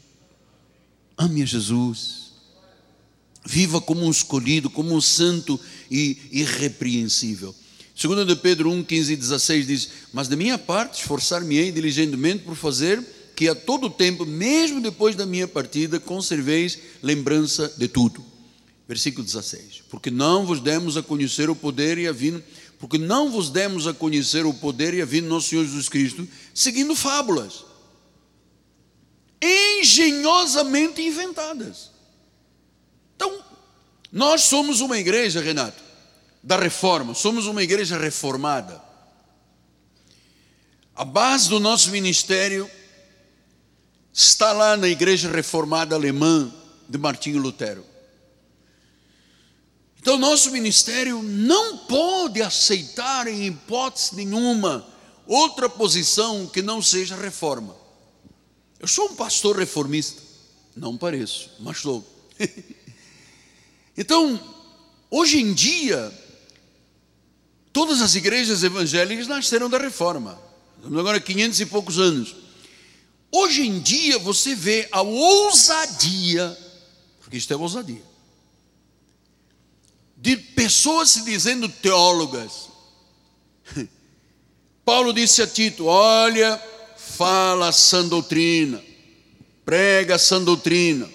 [1.17, 2.31] Ame a Jesus.
[3.45, 7.55] Viva como um escolhido, como um santo e irrepreensível.
[7.95, 12.55] Segundo de Pedro 1, 15 e 16 diz: Mas da minha parte esforçar-me-ei diligentemente por
[12.55, 13.03] fazer
[13.37, 18.25] que a todo tempo, mesmo depois da minha partida, conserveis lembrança de tudo.
[18.87, 22.43] Versículo 16: Porque não vos demos a conhecer o poder e a vinda,
[22.79, 25.87] porque não vos demos a conhecer o poder e a vinda do nosso Senhor Jesus
[25.87, 27.63] Cristo, seguindo fábulas
[29.39, 31.91] engenhosamente inventadas.
[33.15, 33.39] Então,
[34.11, 35.83] nós somos uma igreja, Renato,
[36.41, 38.81] da reforma, somos uma igreja reformada.
[40.95, 42.67] A base do nosso ministério
[44.17, 46.51] está lá na igreja reformada alemã
[46.89, 47.85] de Martinho Lutero.
[49.99, 54.83] Então, nosso ministério não pode aceitar, em hipótese nenhuma,
[55.27, 57.75] outra posição que não seja reforma.
[58.79, 60.19] Eu sou um pastor reformista,
[60.75, 62.03] não pareço, mas sou.
[63.95, 64.41] então,
[65.11, 66.11] hoje em dia,
[67.71, 70.41] todas as igrejas evangélicas nasceram da reforma.
[70.77, 72.46] Estamos agora 500 e poucos anos.
[73.39, 76.57] Hoje em dia você vê a ousadia,
[77.19, 78.01] porque isto é ousadia,
[80.17, 82.67] de pessoas se dizendo teólogas.
[84.83, 86.59] Paulo disse a Tito: Olha,
[86.97, 88.83] fala a sã doutrina,
[89.63, 91.07] prega a sã doutrina,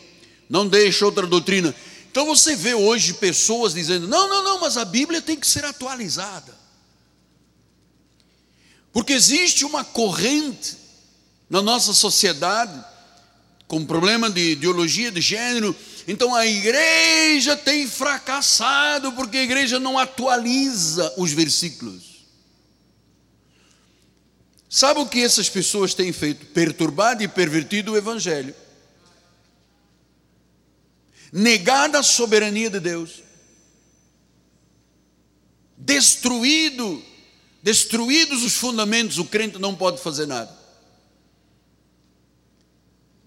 [0.49, 1.75] não deixa outra doutrina.
[2.09, 5.65] Então você vê hoje pessoas dizendo: não, não, não, mas a Bíblia tem que ser
[5.65, 6.57] atualizada.
[8.93, 10.82] Porque existe uma corrente
[11.53, 12.73] na nossa sociedade
[13.69, 19.99] com problema de ideologia de gênero então a igreja tem fracassado porque a igreja não
[19.99, 22.25] atualiza os versículos.
[24.69, 26.47] Sabe o que essas pessoas têm feito?
[26.47, 28.55] Perturbado e pervertido o evangelho.
[31.31, 33.23] Negada a soberania de Deus.
[35.77, 37.03] Destruído,
[37.63, 40.62] destruídos os fundamentos, o crente não pode fazer nada.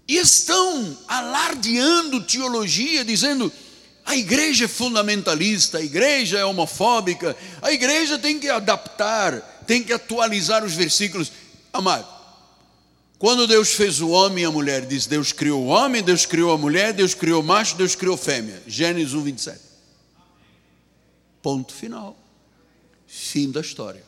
[0.08, 3.52] E estão alardeando teologia, dizendo
[4.06, 9.92] a igreja é fundamentalista, a igreja é homofóbica, a igreja tem que adaptar, tem que
[9.92, 11.32] atualizar os versículos.
[11.74, 12.08] Amado,
[13.18, 16.52] quando Deus fez o homem e a mulher, diz Deus criou o homem, Deus criou
[16.52, 18.62] a mulher, Deus criou o macho, Deus criou fêmea.
[18.68, 19.60] Gênesis 1, 27.
[21.42, 22.16] Ponto final.
[23.08, 24.04] Fim da história.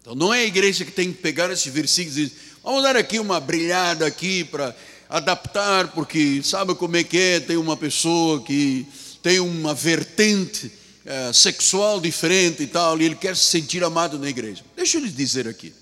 [0.00, 2.96] Então não é a igreja que tem que pegar esses versículos e dizer, Vamos dar
[2.96, 4.74] aqui uma brilhada aqui para
[5.08, 7.38] adaptar, porque sabe como é que é?
[7.38, 8.84] Tem uma pessoa que
[9.22, 10.72] tem uma vertente
[11.04, 14.64] é, sexual diferente e tal, e ele quer se sentir amado na igreja.
[14.74, 15.72] Deixa eu lhes dizer aqui.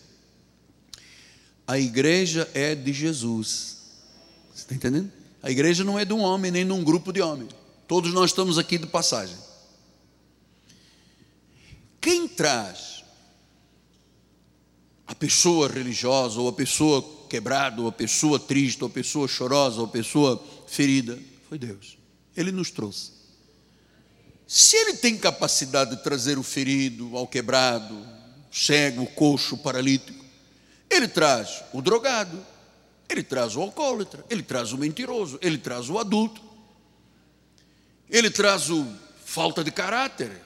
[1.66, 3.79] A igreja é de Jesus.
[4.53, 5.11] Você está entendendo?
[5.42, 7.49] A igreja não é de um homem, nem de um grupo de homens.
[7.88, 9.38] Todos nós estamos aqui de passagem.
[11.99, 12.94] Quem traz
[15.14, 17.00] a pessoa religiosa, ou a pessoa
[17.31, 21.16] quebrada, ou a pessoa triste, ou a pessoa chorosa, ou a pessoa ferida,
[21.48, 21.96] foi Deus.
[22.37, 23.12] Ele nos trouxe.
[24.44, 27.96] Se Ele tem capacidade de trazer o ferido, ao quebrado,
[28.50, 30.24] cego, coxo, paralítico,
[30.90, 32.44] Ele traz o drogado,
[33.09, 36.42] Ele traz o alcoólatra, Ele traz o mentiroso, Ele traz o adulto,
[38.11, 38.85] Ele traz o
[39.24, 40.42] falta de caráter.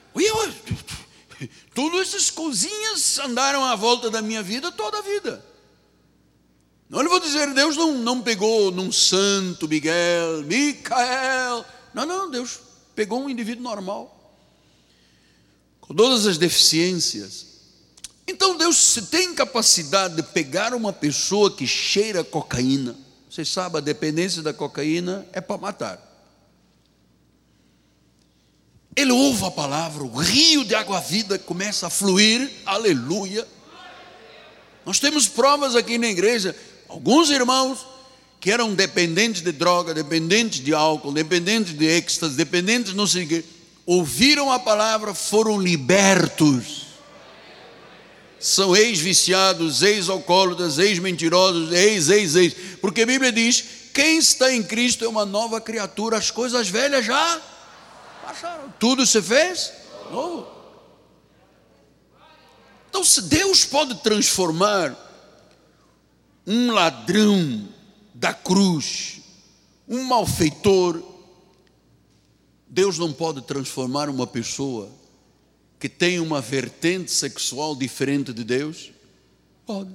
[1.73, 5.45] Todas essas coisinhas andaram à volta da minha vida toda a vida.
[6.89, 11.63] Não lhe vou dizer, Deus não, não pegou num santo Miguel, Micael.
[11.93, 12.59] Não, não, Deus
[12.95, 14.35] pegou um indivíduo normal,
[15.79, 17.45] com todas as deficiências.
[18.27, 22.95] Então Deus se tem capacidade de pegar uma pessoa que cheira cocaína.
[23.29, 26.08] Você sabe, a dependência da cocaína é para matar.
[28.99, 33.47] Ele ouve a palavra, o rio de água vida começa a fluir, aleluia.
[34.85, 36.53] Nós temos provas aqui na igreja,
[36.89, 37.87] alguns irmãos
[38.41, 43.27] que eram dependentes de droga, dependentes de álcool, dependentes de êxtase, dependentes não sei o
[43.29, 43.45] quê,
[43.85, 46.87] ouviram a palavra, foram libertos.
[48.37, 52.55] São ex-viciados, ex-alcoólatras, ex-mentirosos, ex, ex, ex.
[52.81, 57.05] Porque a Bíblia diz: quem está em Cristo é uma nova criatura, as coisas velhas
[57.05, 57.41] já
[58.79, 59.71] Tudo se fez
[60.11, 60.47] novo.
[62.89, 64.95] Então, se Deus pode transformar
[66.45, 67.67] um ladrão
[68.13, 69.21] da cruz,
[69.87, 71.01] um malfeitor,
[72.67, 74.89] Deus não pode transformar uma pessoa
[75.79, 78.91] que tem uma vertente sexual diferente de Deus?
[79.65, 79.91] Pode.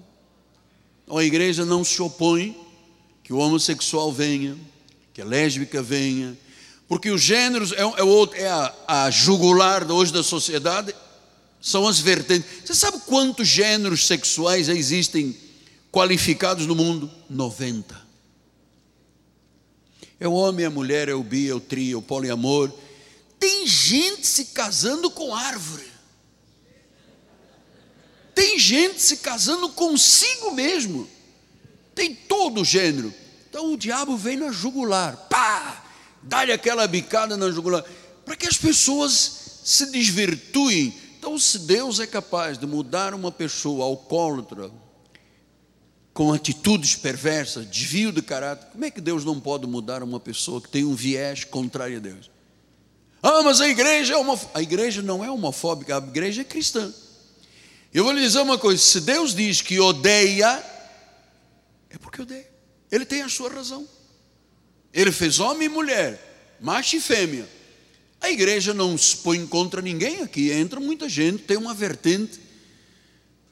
[1.08, 2.58] A igreja não se opõe
[3.22, 4.56] que o homossexual venha,
[5.12, 6.38] que a lésbica venha,
[6.88, 10.94] porque os gêneros é, é, é a, a jugular hoje da sociedade,
[11.60, 12.46] são as vertentes.
[12.64, 15.36] Você sabe quantos gêneros sexuais existem
[15.90, 17.10] qualificados no mundo?
[17.28, 18.04] 90.
[20.20, 22.72] É o homem, a mulher, é o bi, é o tri, é o poliamor.
[23.38, 25.94] Tem gente se casando com árvore.
[28.64, 31.08] gente se casando consigo mesmo.
[31.94, 33.12] Tem todo o gênero.
[33.48, 35.83] Então o diabo vem na jugular, pá,
[36.24, 37.84] dá-lhe aquela bicada na jugular,
[38.24, 40.94] para que as pessoas se desvirtuem.
[41.18, 44.70] Então, se Deus é capaz de mudar uma pessoa alcoólatra,
[46.12, 50.60] com atitudes perversas, desvio de caráter, como é que Deus não pode mudar uma pessoa
[50.60, 52.30] que tem um viés contrário a Deus?
[53.20, 56.92] Ah, mas a igreja é uma a igreja não é homofóbica, a igreja é cristã.
[57.92, 60.62] Eu vou lhe dizer uma coisa: se Deus diz que odeia,
[61.90, 62.48] é porque odeia.
[62.92, 63.88] Ele tem a sua razão.
[64.94, 67.48] Ele fez homem e mulher, macho e fêmea.
[68.20, 72.40] A igreja não se põe contra ninguém aqui, entra muita gente, tem uma vertente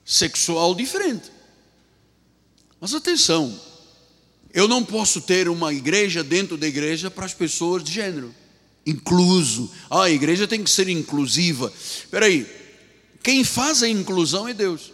[0.05, 1.29] sexual diferente.
[2.79, 3.53] Mas atenção,
[4.53, 8.33] eu não posso ter uma igreja dentro da igreja para as pessoas de gênero,
[8.85, 9.69] incluso.
[9.89, 11.71] Ah, a igreja tem que ser inclusiva.
[11.77, 12.47] Espera aí,
[13.21, 14.93] quem faz a inclusão é Deus.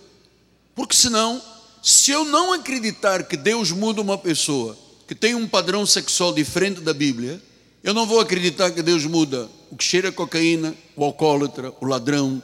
[0.73, 1.41] Porque senão
[1.81, 4.77] se eu não acreditar que Deus muda uma pessoa
[5.09, 7.41] que tem um padrão sexual diferente da Bíblia,
[7.83, 12.39] eu não vou acreditar que Deus muda o que cheira cocaína, o alcoólatra, o ladrão,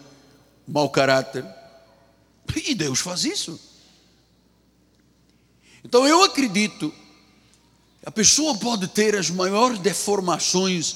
[0.67, 1.45] o mau caráter.
[2.65, 3.59] E Deus faz isso.
[5.83, 6.91] Então eu acredito
[8.03, 10.95] a pessoa pode ter as maiores deformações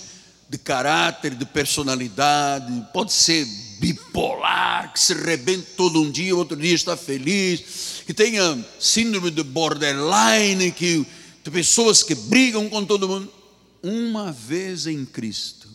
[0.49, 3.45] de caráter, de personalidade, pode ser
[3.79, 9.43] bipolar, que se rebenta todo um dia, outro dia está feliz, que tenha síndrome de
[9.43, 11.05] borderline, que
[11.49, 13.33] de pessoas que brigam com todo mundo.
[13.81, 15.67] Uma vez em Cristo,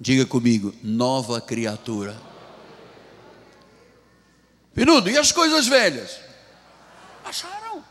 [0.00, 2.20] diga comigo, nova criatura.
[4.74, 6.18] Penudo, e as coisas velhas?
[7.22, 7.84] Passaram.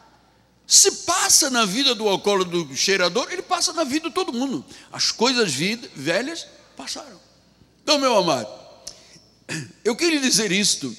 [0.65, 4.65] Se passa na vida do alcoólatra do cheirador, ele passa na vida de todo mundo.
[4.91, 7.19] As coisas velhas passaram.
[7.83, 8.49] Então, meu amado,
[9.85, 10.93] eu queria dizer isto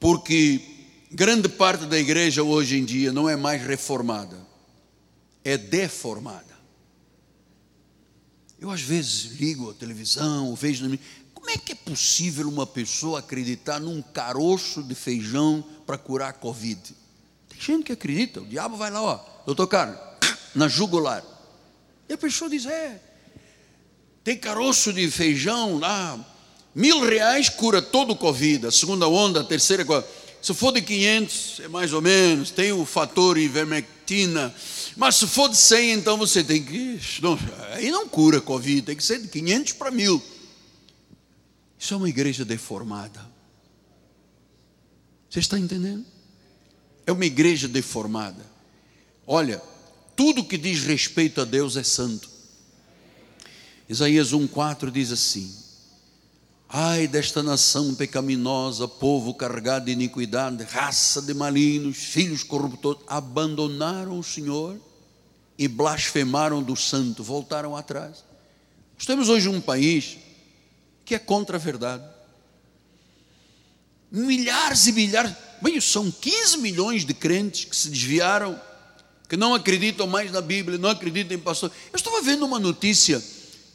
[0.00, 0.69] porque
[1.10, 4.36] grande parte da igreja hoje em dia não é mais reformada,
[5.44, 6.50] é deformada.
[8.60, 10.86] Eu às vezes ligo a televisão, vejo
[11.34, 16.32] como é que é possível uma pessoa acreditar num caroço de feijão para curar a
[16.34, 16.94] Covid?
[17.48, 19.98] Tem gente que acredita, o diabo vai lá, ó, doutor Carlos,
[20.54, 21.24] na jugular.
[22.08, 23.00] E a pessoa diz: é,
[24.22, 26.22] tem caroço de feijão lá,
[26.74, 29.84] Mil reais cura todo o Covid, a segunda onda, a terceira.
[30.42, 34.54] Se for de 500, é mais ou menos, tem o fator ivermectina.
[34.96, 36.98] Mas se for de 100, então você tem que.
[37.20, 37.38] Não,
[37.72, 40.22] aí não cura Covid, tem que ser de 500 para mil.
[41.78, 43.20] Isso é uma igreja deformada.
[45.28, 46.04] Você está entendendo?
[47.06, 48.44] É uma igreja deformada.
[49.26, 49.62] Olha,
[50.16, 52.28] tudo que diz respeito a Deus é santo.
[53.88, 55.54] Isaías 1,4 diz assim:
[56.72, 64.22] Ai desta nação pecaminosa, povo carregado de iniquidade, raça de malignos, filhos corruptores, abandonaram o
[64.22, 64.78] Senhor
[65.58, 68.22] e blasfemaram do santo, voltaram atrás.
[68.94, 70.16] Nós temos hoje um país
[71.04, 72.04] que é contra a verdade.
[74.08, 78.60] Milhares e milhares, bem, são 15 milhões de crentes que se desviaram,
[79.28, 81.72] que não acreditam mais na Bíblia, não acreditam em pastor.
[81.92, 83.20] Eu estava vendo uma notícia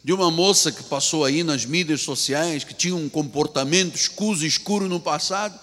[0.05, 4.87] de uma moça que passou aí nas mídias sociais, que tinha um comportamento escuso, escuro
[4.87, 5.59] no passado,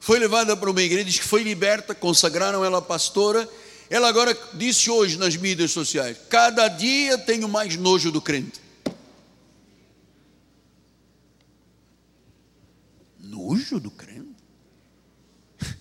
[0.00, 3.46] foi levada para uma igreja, diz que foi liberta, consagraram ela pastora.
[3.90, 8.58] Ela agora disse hoje nas mídias sociais: cada dia tenho mais nojo do crente.
[13.20, 14.34] Nojo do crente?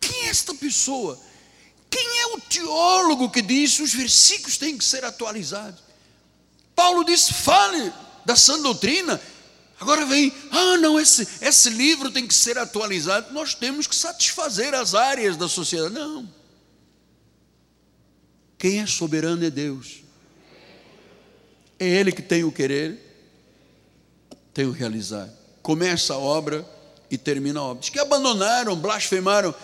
[0.00, 1.16] Quem é esta pessoa?
[1.88, 5.91] Quem é o teólogo que diz que os versículos têm que ser atualizados?
[6.82, 7.92] Paulo disse: fale
[8.24, 9.20] da sã doutrina.
[9.78, 13.32] Agora vem, ah, não, esse, esse livro tem que ser atualizado.
[13.32, 15.94] Nós temos que satisfazer as áreas da sociedade.
[15.94, 16.28] Não.
[18.58, 20.02] Quem é soberano é Deus.
[21.78, 22.98] É Ele que tem o querer,
[24.52, 25.28] tem o realizar.
[25.62, 26.68] Começa a obra
[27.10, 27.80] e termina a obra.
[27.80, 29.54] Diz que abandonaram, blasfemaram.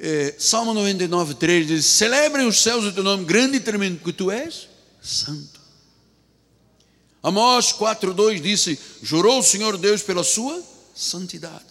[0.00, 4.12] É, Salmo 99, 3 diz: Celebrem os céus o teu nome, grande e tremendo, porque
[4.12, 4.68] tu és
[5.00, 5.59] santo.
[7.22, 10.62] Amós 4,2 disse: Jurou o Senhor Deus pela sua
[10.94, 11.66] santidade.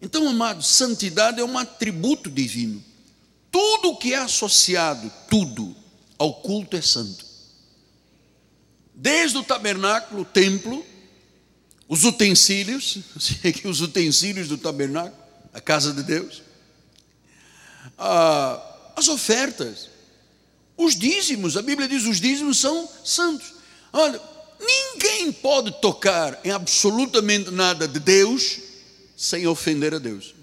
[0.00, 2.82] Então, amado, santidade é um atributo divino.
[3.50, 5.76] Tudo que é associado, tudo,
[6.18, 7.24] ao culto é santo.
[8.94, 10.84] Desde o tabernáculo, o templo,
[11.88, 12.98] os utensílios,
[13.64, 15.20] os utensílios do tabernáculo,
[15.52, 16.42] a casa de Deus,
[18.96, 19.90] as ofertas,
[20.76, 23.59] os dízimos, a Bíblia diz: os dízimos são santos.
[23.92, 24.20] Olha,
[24.60, 28.58] ninguém pode tocar em absolutamente nada de Deus
[29.16, 30.34] sem ofender a Deus.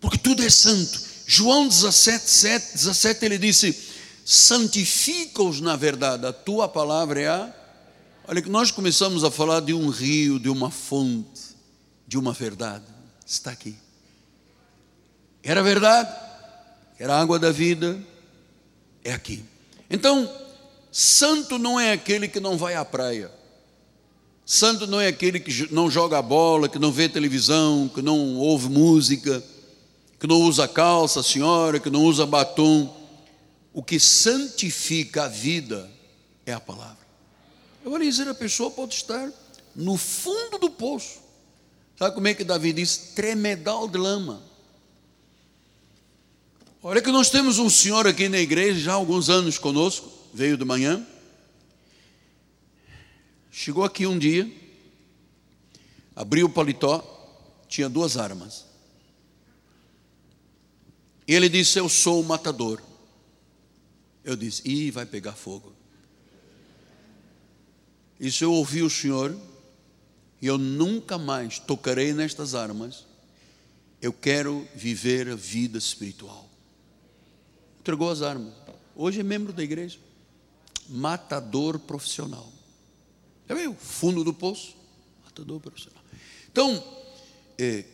[0.00, 1.00] Porque tudo é santo.
[1.26, 3.88] João 17, 7, 17 ele disse:
[4.24, 7.54] santifica-os na verdade, a tua palavra é a.
[8.26, 11.56] Olha, que nós começamos a falar de um rio, de uma fonte,
[12.06, 12.84] de uma verdade.
[13.26, 13.74] Está aqui.
[15.42, 16.14] Era verdade,
[16.98, 17.98] era a água da vida,
[19.04, 19.44] é aqui.
[19.88, 20.30] Então,
[20.90, 23.30] santo não é aquele que não vai à praia.
[24.44, 28.68] Santo não é aquele que não joga bola, que não vê televisão, que não ouve
[28.68, 29.44] música,
[30.18, 32.94] que não usa calça, senhora, que não usa batom.
[33.72, 35.88] O que santifica a vida
[36.46, 37.06] é a palavra.
[37.84, 39.30] Eu vou dizer, a pessoa pode estar
[39.76, 41.20] no fundo do poço.
[41.96, 42.96] Sabe como é que Davi diz?
[43.14, 44.47] Tremedal de lama.
[46.80, 50.56] Olha que nós temos um senhor aqui na igreja, já há alguns anos conosco, veio
[50.56, 51.04] de manhã.
[53.50, 54.48] Chegou aqui um dia,
[56.14, 57.02] abriu o paletó,
[57.68, 58.64] tinha duas armas.
[61.26, 62.80] Ele disse: Eu sou o matador.
[64.22, 65.72] Eu disse: Ih, vai pegar fogo.
[68.20, 69.36] Isso eu ouvi o Senhor,
[70.40, 73.04] e eu nunca mais tocarei nestas armas.
[74.00, 76.48] Eu quero viver a vida espiritual
[77.80, 78.52] entregou as armas.
[78.94, 79.98] Hoje é membro da igreja.
[80.88, 82.50] Matador profissional.
[83.48, 84.74] É meio fundo do poço.
[85.24, 86.02] Matador profissional.
[86.50, 86.82] Então,
[87.58, 87.84] é,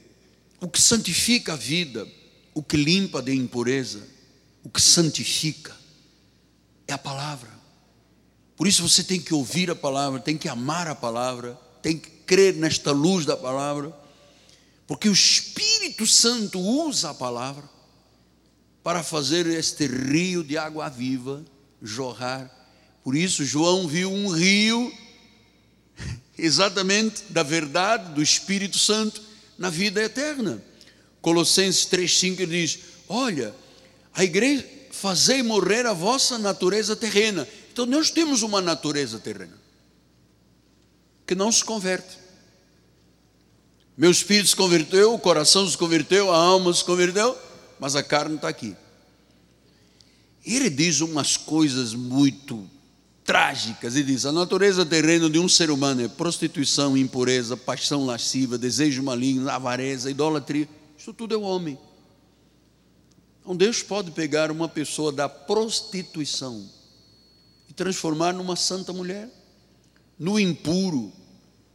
[0.60, 2.08] o que santifica a vida,
[2.54, 4.02] o que limpa de impureza,
[4.62, 5.76] o que santifica
[6.88, 7.50] é a palavra.
[8.56, 12.08] Por isso você tem que ouvir a palavra, tem que amar a palavra, tem que
[12.08, 13.94] crer nesta luz da palavra,
[14.86, 17.73] porque o Espírito Santo usa a palavra
[18.84, 21.42] para fazer este rio de água viva
[21.82, 22.50] jorrar.
[23.02, 24.92] Por isso, João viu um rio,
[26.38, 29.22] exatamente da verdade do Espírito Santo
[29.58, 30.62] na vida eterna.
[31.22, 32.78] Colossenses 3,5 ele diz:
[33.08, 33.54] Olha,
[34.12, 37.48] a igreja, fazei morrer a vossa natureza terrena.
[37.72, 39.58] Então, nós temos uma natureza terrena
[41.26, 42.18] que não se converte.
[43.96, 47.36] Meu espírito se converteu, o coração se converteu, a alma se converteu,
[47.78, 48.76] mas a carne está aqui.
[50.44, 52.68] Ele diz umas coisas muito
[53.24, 53.96] trágicas.
[53.96, 59.02] Ele diz: a natureza terrena de um ser humano é prostituição, impureza, paixão lasciva, desejo
[59.02, 60.68] maligno, avareza, idolatria.
[60.98, 61.78] Isso tudo é o homem.
[63.40, 66.66] Então Deus pode pegar uma pessoa da prostituição
[67.68, 69.28] e transformar numa santa mulher,
[70.18, 71.12] no impuro,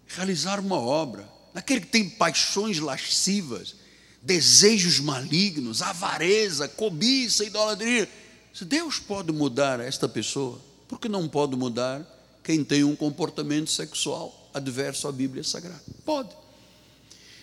[0.08, 3.76] realizar uma obra, naquele que tem paixões lascivas,
[4.22, 8.10] desejos malignos, avareza, cobiça, idolatria.
[8.54, 12.06] Se Deus pode mudar esta pessoa, por que não pode mudar
[12.44, 15.82] quem tem um comportamento sexual adverso à Bíblia Sagrada?
[16.04, 16.30] Pode.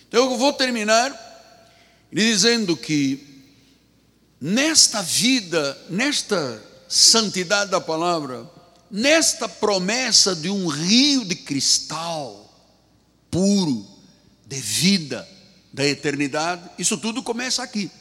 [0.07, 1.25] Então eu vou terminar
[2.11, 3.43] dizendo que
[4.39, 8.49] nesta vida, nesta santidade da palavra,
[8.89, 12.45] nesta promessa de um rio de cristal
[13.29, 13.85] puro,
[14.45, 15.27] de vida,
[15.77, 17.91] da eternidade, isso tudo começa aqui.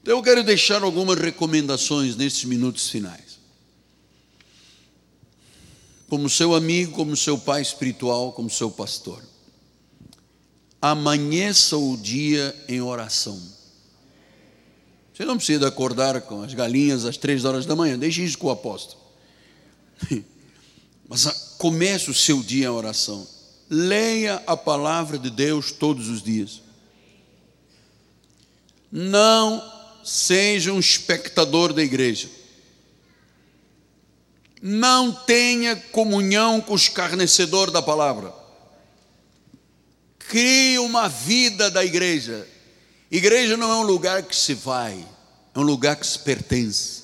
[0.00, 3.40] Então eu quero deixar algumas recomendações nesses minutos finais.
[6.08, 9.20] Como seu amigo, como seu pai espiritual, como seu pastor.
[10.80, 13.36] Amanheça o dia em oração.
[15.12, 18.46] Você não precisa acordar com as galinhas às três horas da manhã, deixe isso com
[18.46, 19.02] o apóstolo.
[21.08, 21.24] Mas
[21.58, 23.39] comece o seu dia em oração.
[23.70, 26.60] Leia a palavra de Deus todos os dias.
[28.90, 29.62] Não
[30.02, 32.28] seja um espectador da igreja.
[34.60, 38.34] Não tenha comunhão com os escarnecedor da palavra.
[40.18, 42.46] Crie uma vida da igreja.
[43.10, 45.04] Igreja não é um lugar que se vai,
[45.54, 46.99] é um lugar que se pertence.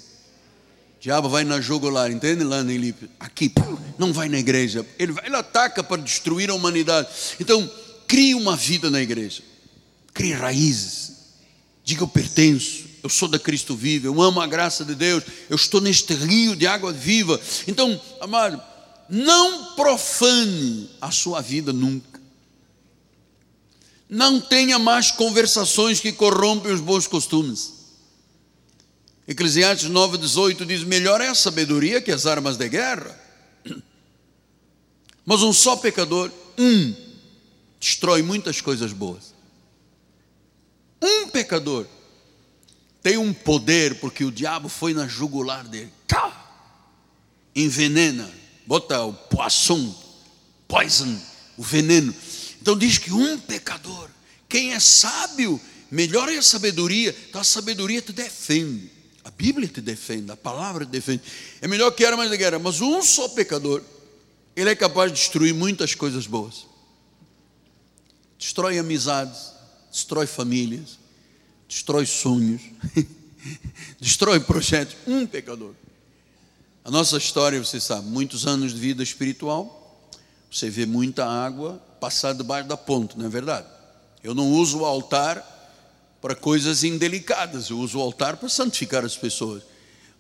[1.01, 3.09] Diabo vai na jugular, entende lá no Ilípio?
[3.21, 3.53] Aqui,
[3.99, 4.85] não vai na igreja.
[4.99, 7.09] Ele, vai, ele ataca para destruir a humanidade.
[7.39, 7.71] Então,
[8.07, 9.43] crie uma vida na igreja.
[10.13, 11.13] Crie raízes.
[11.85, 15.55] Diga eu pertenço eu sou da Cristo vivo, eu amo a graça de Deus, eu
[15.55, 17.41] estou neste rio de água viva.
[17.69, 18.61] Então, amado,
[19.09, 22.21] não profane a sua vida nunca.
[24.09, 27.75] Não tenha mais conversações que corrompem os bons costumes.
[29.27, 33.18] Eclesiastes 9,18 diz: Melhor é a sabedoria que as armas de guerra.
[35.24, 36.95] Mas um só pecador, um,
[37.81, 39.35] destrói muitas coisas boas.
[41.03, 41.87] Um pecador
[43.03, 45.93] tem um poder, porque o diabo foi na jugular dele,
[47.55, 48.29] envenena
[48.66, 49.95] bota o poisson,
[50.66, 51.18] poison,
[51.57, 52.14] o veneno.
[52.61, 54.11] Então diz que um pecador,
[54.49, 55.61] quem é sábio,
[55.91, 58.91] melhor é a sabedoria, então a sabedoria te defende.
[59.27, 61.20] A Bíblia te defende, a palavra te defende.
[61.61, 63.83] É melhor que armas de guerra, mas um só pecador,
[64.55, 66.64] ele é capaz de destruir muitas coisas boas.
[68.39, 69.53] Destrói amizades,
[69.91, 71.01] destrói famílias,
[71.68, 72.62] destrói sonhos,
[74.01, 74.95] destrói projetos.
[75.09, 75.74] Um pecador.
[76.85, 80.09] A nossa história, você sabe, muitos anos de vida espiritual,
[80.49, 83.66] você vê muita água passar debaixo da ponte, não é verdade?
[84.22, 85.56] Eu não uso o altar
[86.27, 89.62] para coisas indelicadas, eu uso o altar para santificar as pessoas.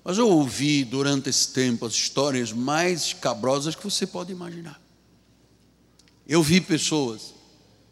[0.04, 4.80] Mas eu ouvi durante esse tempo as histórias mais escabrosas que você pode imaginar.
[6.24, 7.34] Eu vi pessoas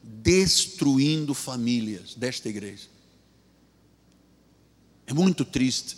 [0.00, 2.84] destruindo famílias desta igreja.
[5.08, 5.96] É muito triste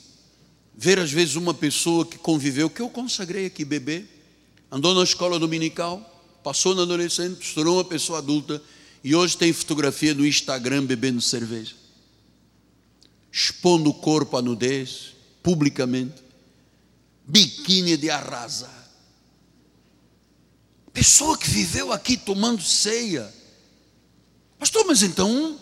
[0.74, 4.06] ver às vezes uma pessoa que conviveu, que eu consagrei aqui bebê,
[4.72, 6.00] andou na escola dominical,
[6.42, 8.62] passou na adolescente, se tornou uma pessoa adulta
[9.04, 11.74] e hoje tem fotografia no Instagram bebendo cerveja,
[13.37, 16.24] expondo o corpo à nudez, publicamente,
[17.26, 18.70] biquíni de arrasa.
[20.91, 23.30] Pessoa que viveu aqui tomando ceia.
[24.59, 25.61] Pastor, mas então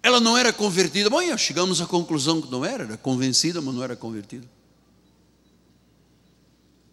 [0.00, 1.10] ela não era convertida.
[1.10, 4.48] Bom, chegamos à conclusão que não era, era convencida, mas não era convertida.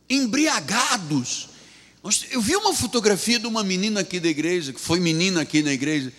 [0.10, 1.50] Embriagados.
[2.32, 5.72] Eu vi uma fotografia de uma menina aqui da igreja, que foi menina aqui na
[5.72, 6.12] igreja,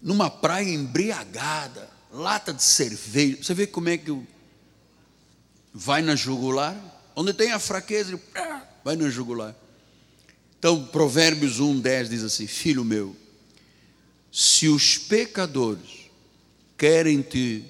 [0.00, 3.42] numa praia embriagada, lata de cerveja.
[3.42, 4.16] Você vê como é que
[5.72, 6.76] vai na jugular,
[7.16, 8.18] onde tem a fraqueza,
[8.84, 9.54] vai na jugular.
[10.58, 13.14] Então, Provérbios 1, 10 diz assim: Filho meu,
[14.32, 16.10] se os pecadores
[16.78, 17.64] querem te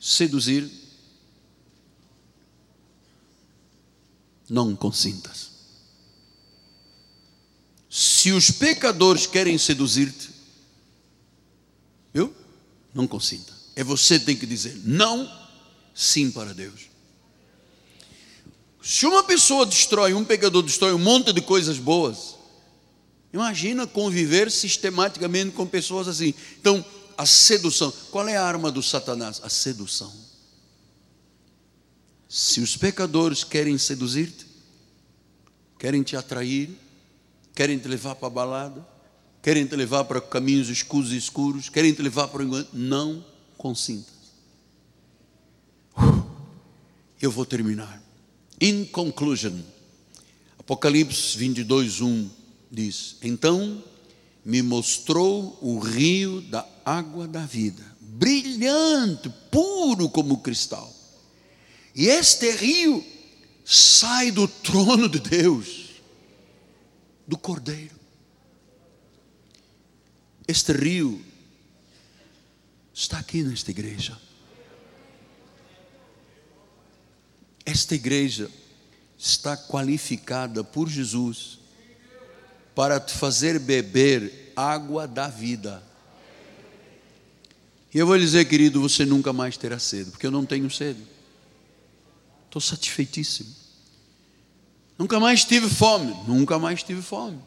[0.00, 0.70] seduzir,
[4.48, 5.48] não consintas.
[7.90, 10.30] Se os pecadores querem seduzir-te,
[12.12, 12.34] eu
[12.94, 13.57] não consinta.
[13.78, 15.30] É você que tem que dizer não,
[15.94, 16.88] sim para Deus.
[18.82, 22.34] Se uma pessoa destrói, um pecador destrói um monte de coisas boas,
[23.32, 26.34] imagina conviver sistematicamente com pessoas assim.
[26.60, 26.84] Então,
[27.16, 29.40] a sedução, qual é a arma do Satanás?
[29.44, 30.12] A sedução.
[32.28, 34.44] Se os pecadores querem seduzir-te,
[35.78, 36.68] querem te atrair,
[37.54, 38.88] querem te levar para a balada,
[39.40, 43.24] querem te levar para caminhos escuros e escuros, querem te levar para o engano,
[43.58, 44.14] não consintas.
[47.20, 48.00] Eu vou terminar.
[48.60, 49.60] In conclusion,
[50.58, 52.30] Apocalipse 22, 1
[52.70, 53.82] diz: Então
[54.44, 60.94] me mostrou o rio da água da vida, brilhante, puro como cristal.
[61.94, 63.04] E este rio
[63.64, 66.00] sai do trono de Deus,
[67.26, 67.98] do Cordeiro.
[70.46, 71.27] Este rio
[72.98, 74.18] está aqui nesta igreja.
[77.64, 78.50] Esta igreja
[79.16, 81.60] está qualificada por Jesus
[82.74, 85.80] para te fazer beber água da vida.
[87.94, 90.68] E eu vou lhe dizer, querido, você nunca mais terá sede, porque eu não tenho
[90.68, 91.02] sede.
[92.46, 93.54] Estou satisfeitíssimo.
[94.98, 97.40] Nunca mais tive fome, nunca mais tive fome.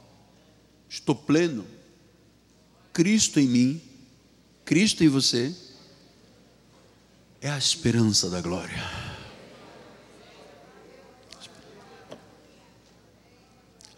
[0.89, 1.65] Estou pleno.
[2.93, 3.90] Cristo em mim,
[4.71, 5.53] Cristo em você,
[7.41, 8.81] é a esperança da glória.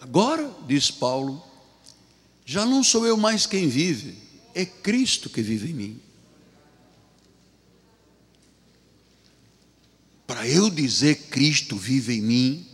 [0.01, 1.45] Agora, diz Paulo,
[2.43, 4.17] já não sou eu mais quem vive,
[4.55, 6.01] é Cristo que vive em mim.
[10.25, 12.67] Para eu dizer Cristo vive em mim,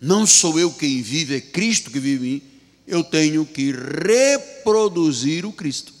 [0.00, 2.42] não sou eu quem vive, é Cristo que vive em mim,
[2.88, 5.93] eu tenho que reproduzir o Cristo.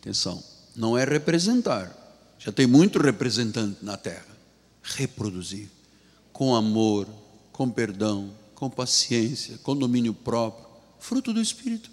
[0.00, 0.42] Atenção,
[0.74, 1.94] não é representar,
[2.38, 4.26] já tem muito representante na terra.
[4.82, 5.68] Reproduzir
[6.32, 7.06] com amor,
[7.52, 10.66] com perdão, com paciência, com domínio próprio,
[10.98, 11.90] fruto do Espírito.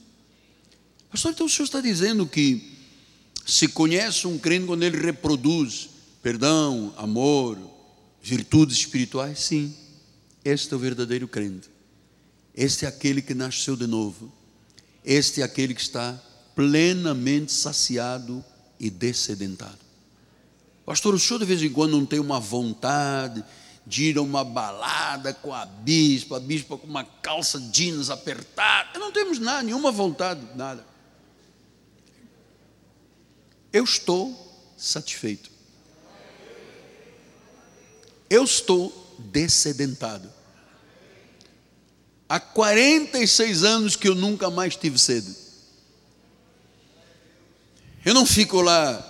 [1.11, 2.77] Pastor, então o senhor está dizendo que
[3.45, 5.89] se conhece um crente quando ele reproduz
[6.21, 7.57] perdão, amor,
[8.21, 9.39] virtudes espirituais?
[9.39, 9.73] Sim,
[10.43, 11.69] este é o verdadeiro crente.
[12.55, 14.31] Este é aquele que nasceu de novo.
[15.03, 16.21] Este é aquele que está
[16.57, 18.43] plenamente saciado
[18.79, 19.77] e descedentado.
[20.83, 23.45] Pastor, o senhor de vez em quando não tem uma vontade
[23.85, 28.97] de ir a uma balada com a bispa, a bispa com uma calça jeans apertada.
[28.97, 30.83] Não temos nada, nenhuma vontade, nada.
[33.71, 34.35] Eu estou
[34.75, 35.51] satisfeito.
[38.27, 40.27] Eu estou descedentado.
[42.27, 45.46] Há 46 anos que eu nunca mais tive sede.
[48.07, 49.05] Eu não fico lá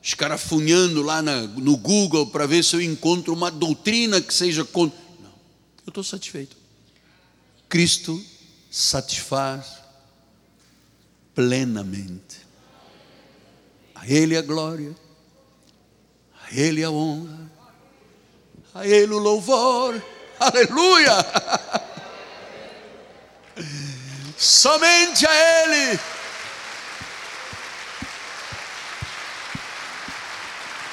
[0.00, 4.96] escarafunhando lá na, no Google para ver se eu encontro uma doutrina que seja contra.
[5.20, 5.32] Não,
[5.84, 6.56] eu estou satisfeito.
[7.68, 8.24] Cristo
[8.70, 9.80] satisfaz
[11.34, 12.36] plenamente.
[13.92, 14.94] A Ele a glória,
[16.40, 17.50] a Ele a honra,
[18.72, 20.00] a Ele o louvor.
[20.38, 21.16] Aleluia!
[24.38, 26.17] Somente a Ele.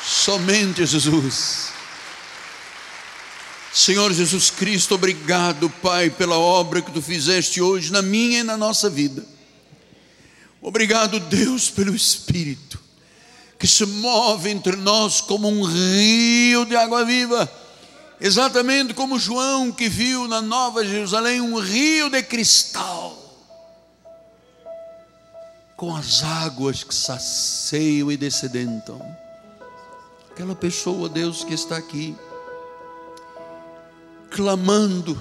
[0.06, 1.74] Somente Jesus.
[3.74, 8.56] Senhor Jesus Cristo, obrigado, Pai, pela obra que tu fizeste hoje na minha e na
[8.56, 9.26] nossa vida.
[10.62, 12.86] Obrigado, Deus, pelo Espírito
[13.58, 17.52] que se move entre nós como um rio de água viva,
[18.20, 23.18] exatamente como João que viu na Nova Jerusalém um rio de cristal,
[25.76, 29.25] com as águas que saceiam e descedentam.
[30.36, 32.14] Aquela pessoa, Deus, que está aqui,
[34.30, 35.18] clamando,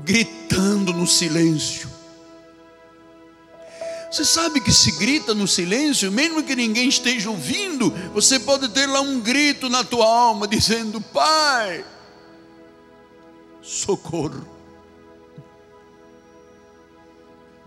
[0.00, 1.88] gritando no silêncio,
[4.10, 8.86] você sabe que se grita no silêncio, mesmo que ninguém esteja ouvindo, você pode ter
[8.86, 11.84] lá um grito na tua alma dizendo: Pai,
[13.62, 14.44] socorro.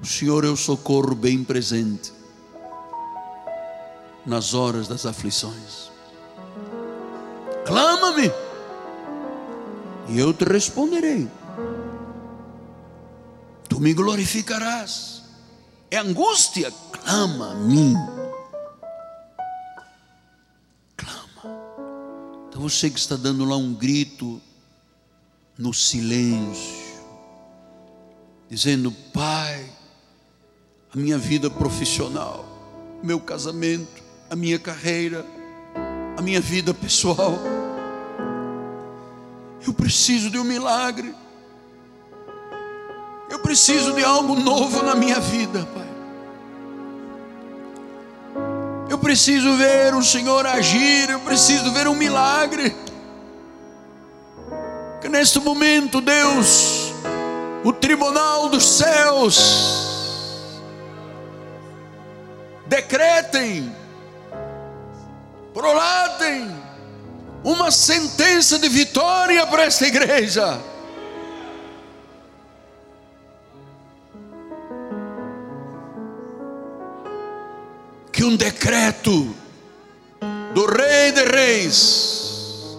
[0.01, 2.11] O Senhor é o socorro bem presente
[4.25, 5.91] nas horas das aflições.
[7.65, 8.31] Clama-me,
[10.09, 11.29] e eu te responderei.
[13.69, 15.23] Tu me glorificarás
[15.93, 17.93] é angústia, clama a mim.
[20.97, 21.55] Clama.
[22.49, 24.41] Então você que está dando lá um grito
[25.55, 26.99] no silêncio,
[28.49, 29.69] dizendo: Pai,
[30.93, 32.43] a minha vida profissional,
[33.03, 34.02] meu casamento,
[34.33, 35.23] a minha carreira,
[36.17, 37.37] a minha vida pessoal.
[39.63, 41.13] Eu preciso de um milagre.
[43.29, 45.87] Eu preciso de algo novo na minha vida, Pai.
[48.89, 52.75] Eu preciso ver o Senhor agir, eu preciso ver um milagre.
[54.99, 56.91] Que neste momento, Deus,
[57.63, 60.11] o tribunal dos céus,
[62.65, 63.82] decretem,
[65.53, 66.49] prolatem
[67.43, 70.59] uma sentença de vitória para esta igreja.
[78.13, 79.35] que um decreto
[80.53, 82.77] do Rei de Reis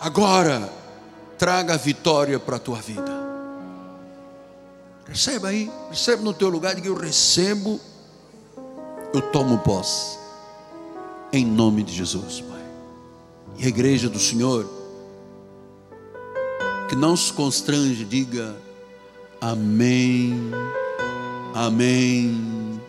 [0.00, 0.72] agora
[1.36, 3.18] traga vitória para a tua vida.
[5.06, 7.80] Receba aí, receba no teu lugar, diga eu recebo,
[9.12, 10.17] eu tomo posse,
[11.32, 12.58] em nome de Jesus, Pai.
[13.58, 14.66] E a igreja do Senhor,
[16.88, 18.56] que não se constrange, diga
[19.40, 20.50] amém,
[21.54, 22.80] amém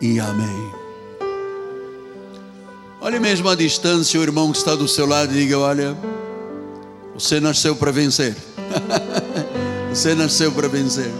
[0.00, 0.72] e amém.
[3.00, 5.96] Olhe mesmo à distância o irmão que está do seu lado e diga: Olha,
[7.12, 8.34] você nasceu para vencer.
[9.92, 11.12] você nasceu para vencer.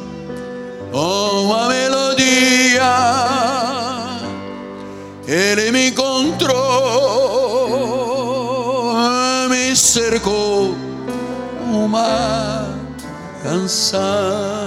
[0.92, 2.82] Oh, uma melodia,
[5.26, 6.54] ele me encontrou,
[9.48, 10.74] me cercou
[11.70, 12.68] uma
[13.42, 14.63] canção.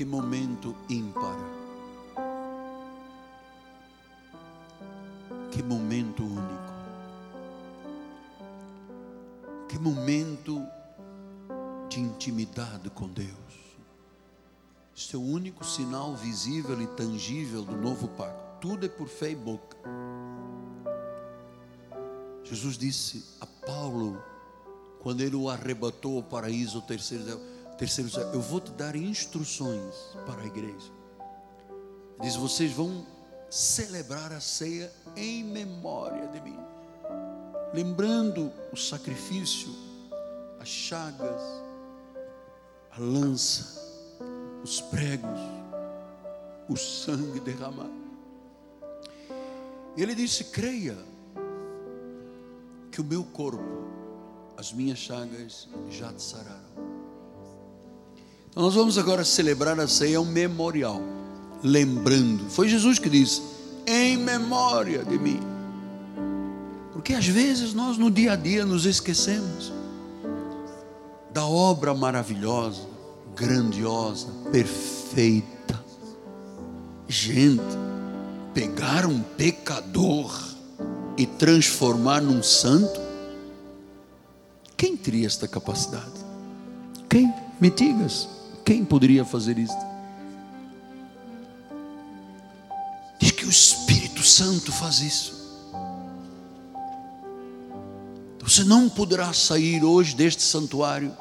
[0.00, 1.36] Que momento ímpar.
[5.52, 6.72] Que momento único.
[9.68, 10.66] Que momento
[11.90, 13.28] de intimidade com Deus.
[14.96, 18.58] Este é o único sinal visível e tangível do novo pacto.
[18.58, 19.76] Tudo é por fé e boca.
[22.42, 24.18] Jesus disse a Paulo,
[25.02, 27.38] quando ele o arrebatou ao paraíso, o terceiro,
[27.80, 29.94] terceiro eu vou te dar instruções
[30.26, 30.92] para a igreja.
[32.20, 33.06] Diz: vocês vão
[33.48, 36.58] celebrar a ceia em memória de mim,
[37.72, 39.74] lembrando o sacrifício,
[40.60, 41.40] as chagas,
[42.90, 43.80] a lança,
[44.62, 45.40] os pregos,
[46.68, 47.98] o sangue derramado.
[49.96, 50.98] Ele disse: creia
[52.92, 53.88] que o meu corpo
[54.58, 56.79] as minhas chagas já te sararam.
[58.50, 61.00] Então nós vamos agora celebrar a ceia, um memorial,
[61.62, 62.50] lembrando.
[62.50, 63.42] Foi Jesus que disse:
[63.86, 65.40] em memória de mim.
[66.92, 69.72] Porque às vezes nós no dia a dia nos esquecemos
[71.32, 72.82] da obra maravilhosa,
[73.34, 75.82] grandiosa, perfeita.
[77.08, 77.62] Gente,
[78.52, 80.36] pegar um pecador
[81.16, 83.00] e transformar num santo,
[84.76, 86.24] quem teria esta capacidade?
[87.08, 87.32] Quem?
[87.60, 88.28] Me digas,
[88.70, 89.84] quem poderia fazer isto?
[93.18, 95.34] Diz que o Espírito Santo faz isso.
[98.38, 101.12] Você não poderá sair hoje deste santuário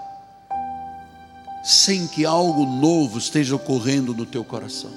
[1.63, 4.91] sem que algo novo esteja ocorrendo no teu coração.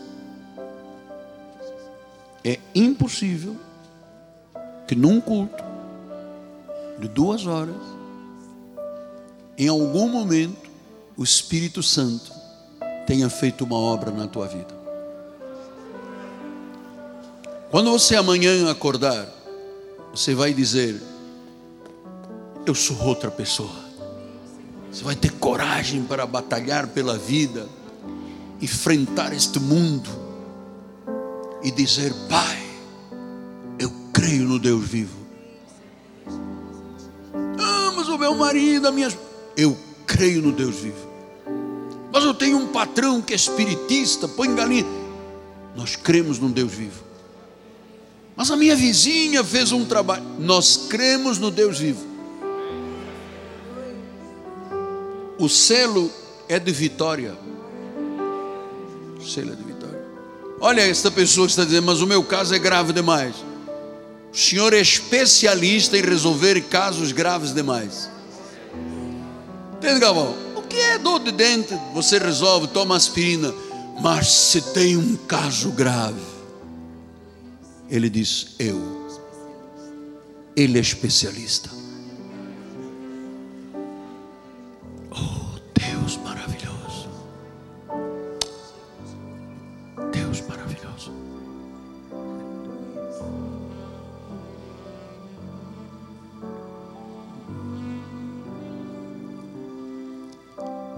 [2.45, 3.57] É impossível
[4.87, 5.65] que num culto
[6.99, 7.81] de duas horas
[9.57, 10.71] em algum momento,
[11.17, 12.42] o Espírito Santo
[13.07, 14.83] tenha feito uma obra na tua vida.
[17.71, 19.27] Quando você amanhã acordar,
[20.13, 21.01] você vai dizer:
[22.67, 23.83] Eu sou outra pessoa.
[24.93, 27.67] Você vai ter coragem para batalhar pela vida,
[28.61, 30.11] enfrentar este mundo
[31.63, 32.63] e dizer: Pai,
[33.79, 35.17] eu creio no Deus vivo.
[37.59, 39.09] Ah, mas o meu marido, a minha
[39.57, 39.77] eu
[40.07, 41.12] creio no Deus vivo.
[42.13, 44.85] Mas eu tenho um patrão que é espiritista, põe galinha.
[45.75, 47.03] Nós cremos no Deus vivo.
[48.37, 50.25] Mas a minha vizinha fez um trabalho.
[50.39, 52.07] Nós cremos no Deus vivo.
[55.39, 56.11] O selo
[56.49, 57.37] é de vitória.
[59.19, 60.05] O selo é de vitória.
[60.61, 63.35] Olha esta pessoa que está dizendo, mas o meu caso é grave demais.
[64.33, 68.11] O senhor é especialista em resolver casos graves demais.
[69.77, 70.52] Entende, Galvão?
[70.73, 71.79] Que é dor de dente?
[71.93, 73.53] Você resolve, toma aspirina.
[74.01, 76.23] Mas se tem um caso grave,
[77.91, 78.81] ele diz: Eu.
[80.57, 81.69] Ele é especialista.
[85.11, 86.42] Oh, Deus maravilhoso.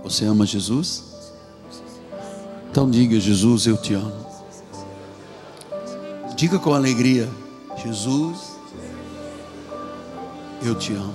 [0.04, 1.02] Você ama Jesus?
[2.70, 4.12] Então diga: Jesus, eu te amo.
[6.36, 7.26] Diga com alegria:
[7.82, 8.36] Jesus,
[10.62, 11.14] eu te amo.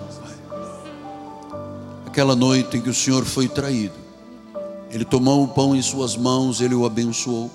[2.07, 3.93] Aquela noite em que o Senhor foi traído,
[4.89, 7.51] Ele tomou o pão em Suas mãos, Ele o abençoou,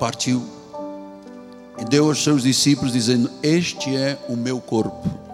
[0.00, 0.42] partiu
[1.78, 5.29] e deu aos seus discípulos, dizendo: Este é o meu corpo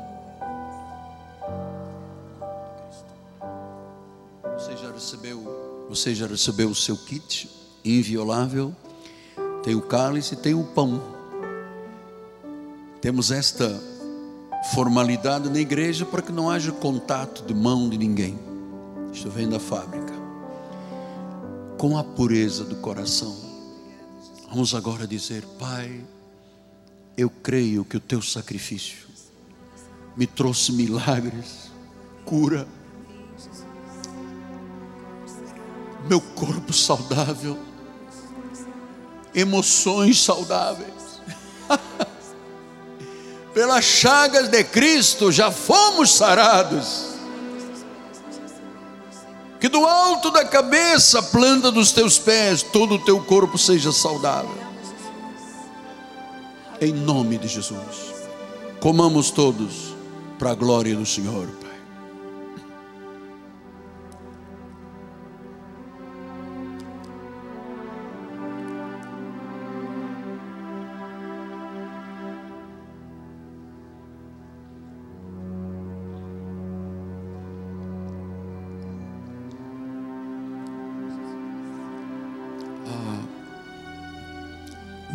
[5.97, 7.49] Você já recebeu o seu kit
[7.83, 8.77] inviolável?
[9.63, 11.03] Tem o cálice, tem o pão.
[13.01, 13.83] Temos esta
[14.75, 18.39] formalidade na igreja para que não haja contato de mão de ninguém.
[19.11, 20.13] Isto vem da fábrica.
[21.79, 23.35] Com a pureza do coração.
[24.51, 26.05] Vamos agora dizer, Pai,
[27.17, 29.07] eu creio que o teu sacrifício
[30.15, 31.71] me trouxe milagres,
[32.27, 32.69] cura,
[36.09, 37.59] meu corpo saudável,
[39.35, 41.21] emoções saudáveis.
[43.53, 47.17] Pelas chagas de Cristo já fomos sarados.
[49.59, 54.59] Que do alto da cabeça, planta dos teus pés, todo o teu corpo seja saudável.
[56.81, 58.15] Em nome de Jesus.
[58.81, 59.95] Comamos todos
[60.39, 61.49] para a glória do Senhor,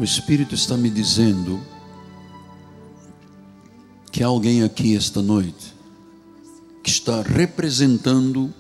[0.01, 1.61] O Espírito está me dizendo
[4.11, 5.75] que há alguém aqui esta noite
[6.83, 8.51] que está representando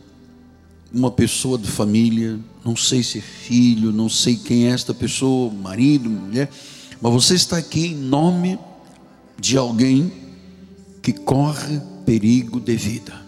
[0.93, 5.51] uma pessoa de família, não sei se é filho, não sei quem é esta pessoa,
[5.51, 6.47] marido, mulher,
[7.01, 8.59] mas você está aqui em nome
[9.39, 10.13] de alguém
[11.01, 13.19] que corre perigo de vida.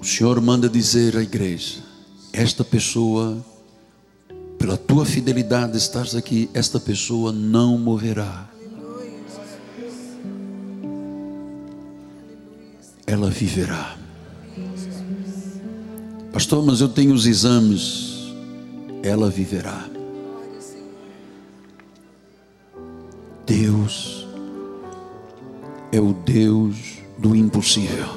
[0.00, 1.82] O Senhor manda dizer à igreja:
[2.32, 3.44] esta pessoa,
[4.58, 8.48] pela tua fidelidade estás aqui, esta pessoa não morrerá.
[13.06, 13.96] Ela viverá.
[16.32, 18.32] Pastor, mas eu tenho os exames.
[19.02, 19.88] Ela viverá.
[23.46, 24.26] Deus
[25.92, 26.76] é o Deus
[27.16, 28.08] do impossível.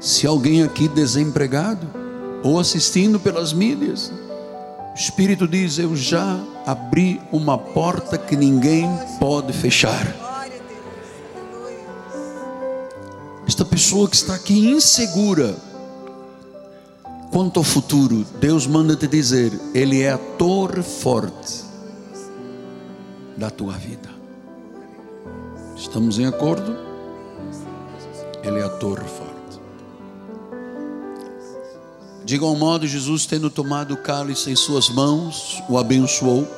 [0.00, 2.01] Se alguém aqui desempregado
[2.42, 4.12] ou assistindo pelas mídias,
[4.92, 8.88] o Espírito diz: Eu já abri uma porta que ninguém
[9.18, 10.06] pode fechar.
[13.46, 15.56] Esta pessoa que está aqui insegura,
[17.30, 21.64] quanto ao futuro, Deus manda te dizer: Ele é a torre forte
[23.36, 24.10] da tua vida.
[25.76, 26.76] Estamos em acordo?
[28.42, 29.41] Ele é a torre forte.
[32.32, 36.48] De igual modo, Jesus, tendo tomado o cálice em suas mãos, o abençoou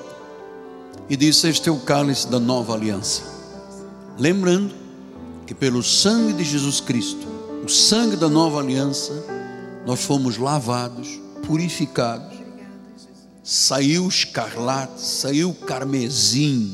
[1.10, 3.24] e disse: Este é o cálice da nova aliança.
[4.16, 4.72] Lembrando
[5.44, 7.26] que pelo sangue de Jesus Cristo,
[7.64, 9.12] o sangue da nova aliança,
[9.84, 12.38] nós fomos lavados, purificados,
[13.42, 16.72] saiu escarlate, saiu carmesim,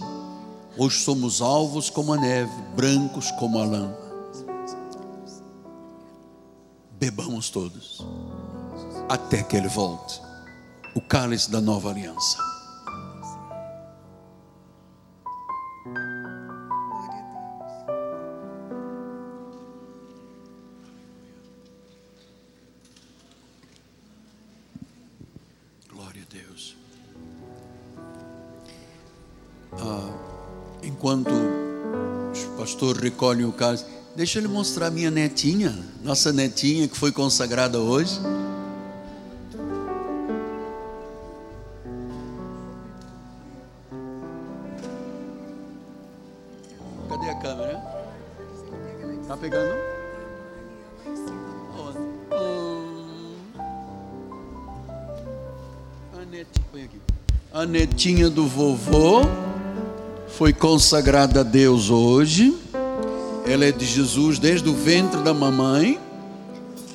[0.77, 3.95] hoje somos alvos como a neve, brancos como a lã.
[7.01, 8.05] Bebamos todos,
[9.11, 10.23] até que Ele volte,
[10.95, 12.39] o cálice da nova aliança.
[31.01, 37.11] enquanto o pastor recolhe o cálice, deixa ele mostrar minha netinha, nossa netinha que foi
[37.11, 38.21] consagrada hoje.
[58.01, 59.21] Netinha do vovô
[60.27, 62.57] foi consagrada a Deus hoje.
[63.47, 66.01] Ela é de Jesus desde o ventre da mamãe.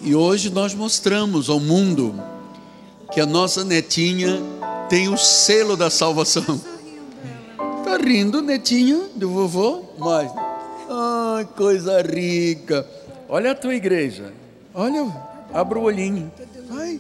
[0.02, 2.20] E hoje nós mostramos ao mundo
[3.14, 4.42] que a nossa netinha
[4.90, 6.60] tem o selo da salvação.
[7.84, 9.84] Tá rindo, netinha do vovô?
[10.00, 10.32] Mas,
[10.90, 12.84] ai, coisa rica.
[13.30, 14.34] Olha a tua igreja.
[14.74, 15.06] Olha,
[15.54, 16.32] abre o olhinho.
[16.72, 17.00] Ai,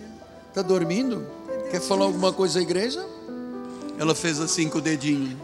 [0.53, 1.25] tá dormindo?
[1.71, 3.14] Quer falar alguma coisa à igreja?
[3.97, 5.37] Ela fez assim com o dedinho.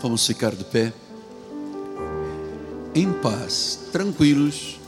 [0.00, 0.92] Vamos ficar de pé.
[2.98, 4.80] Em paz, tranquilos.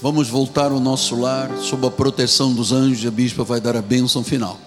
[0.00, 3.06] Vamos voltar ao nosso lar sob a proteção dos anjos.
[3.06, 4.58] A bispa vai dar a bênção final.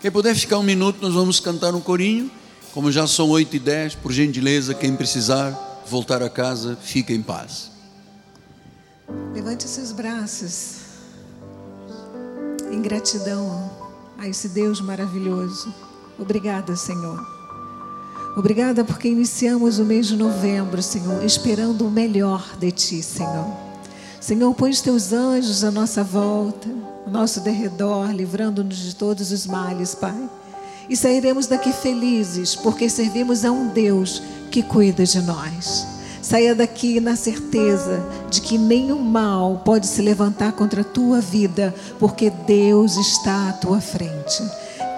[0.00, 2.28] Quem puder ficar um minuto, nós vamos cantar um corinho.
[2.74, 5.56] Como já são oito e dez, por gentileza, quem precisar
[5.88, 7.70] voltar a casa, fique em paz.
[9.32, 10.78] Levante seus braços
[12.72, 13.70] em gratidão
[14.18, 15.72] a esse Deus maravilhoso.
[16.18, 17.41] Obrigada, Senhor.
[18.34, 23.46] Obrigada porque iniciamos o mês de novembro, Senhor, esperando o melhor de Ti, Senhor.
[24.18, 26.66] Senhor, põe os Teus anjos à nossa volta,
[27.04, 30.16] ao nosso derredor, livrando-nos de todos os males, Pai.
[30.88, 35.86] E sairemos daqui felizes, porque servimos a um Deus que cuida de nós.
[36.22, 41.74] Saia daqui na certeza de que nenhum mal pode se levantar contra a tua vida,
[41.98, 44.42] porque Deus está à tua frente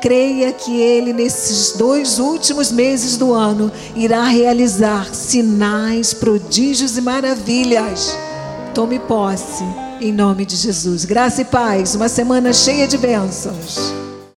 [0.04, 8.14] creia que Ele, nesses dois últimos meses do ano, irá realizar sinais, prodígios e maravilhas.
[8.74, 9.64] Tome posse,
[10.02, 11.06] em nome de Jesus.
[11.06, 13.94] Graça e paz, uma semana cheia de bênçãos.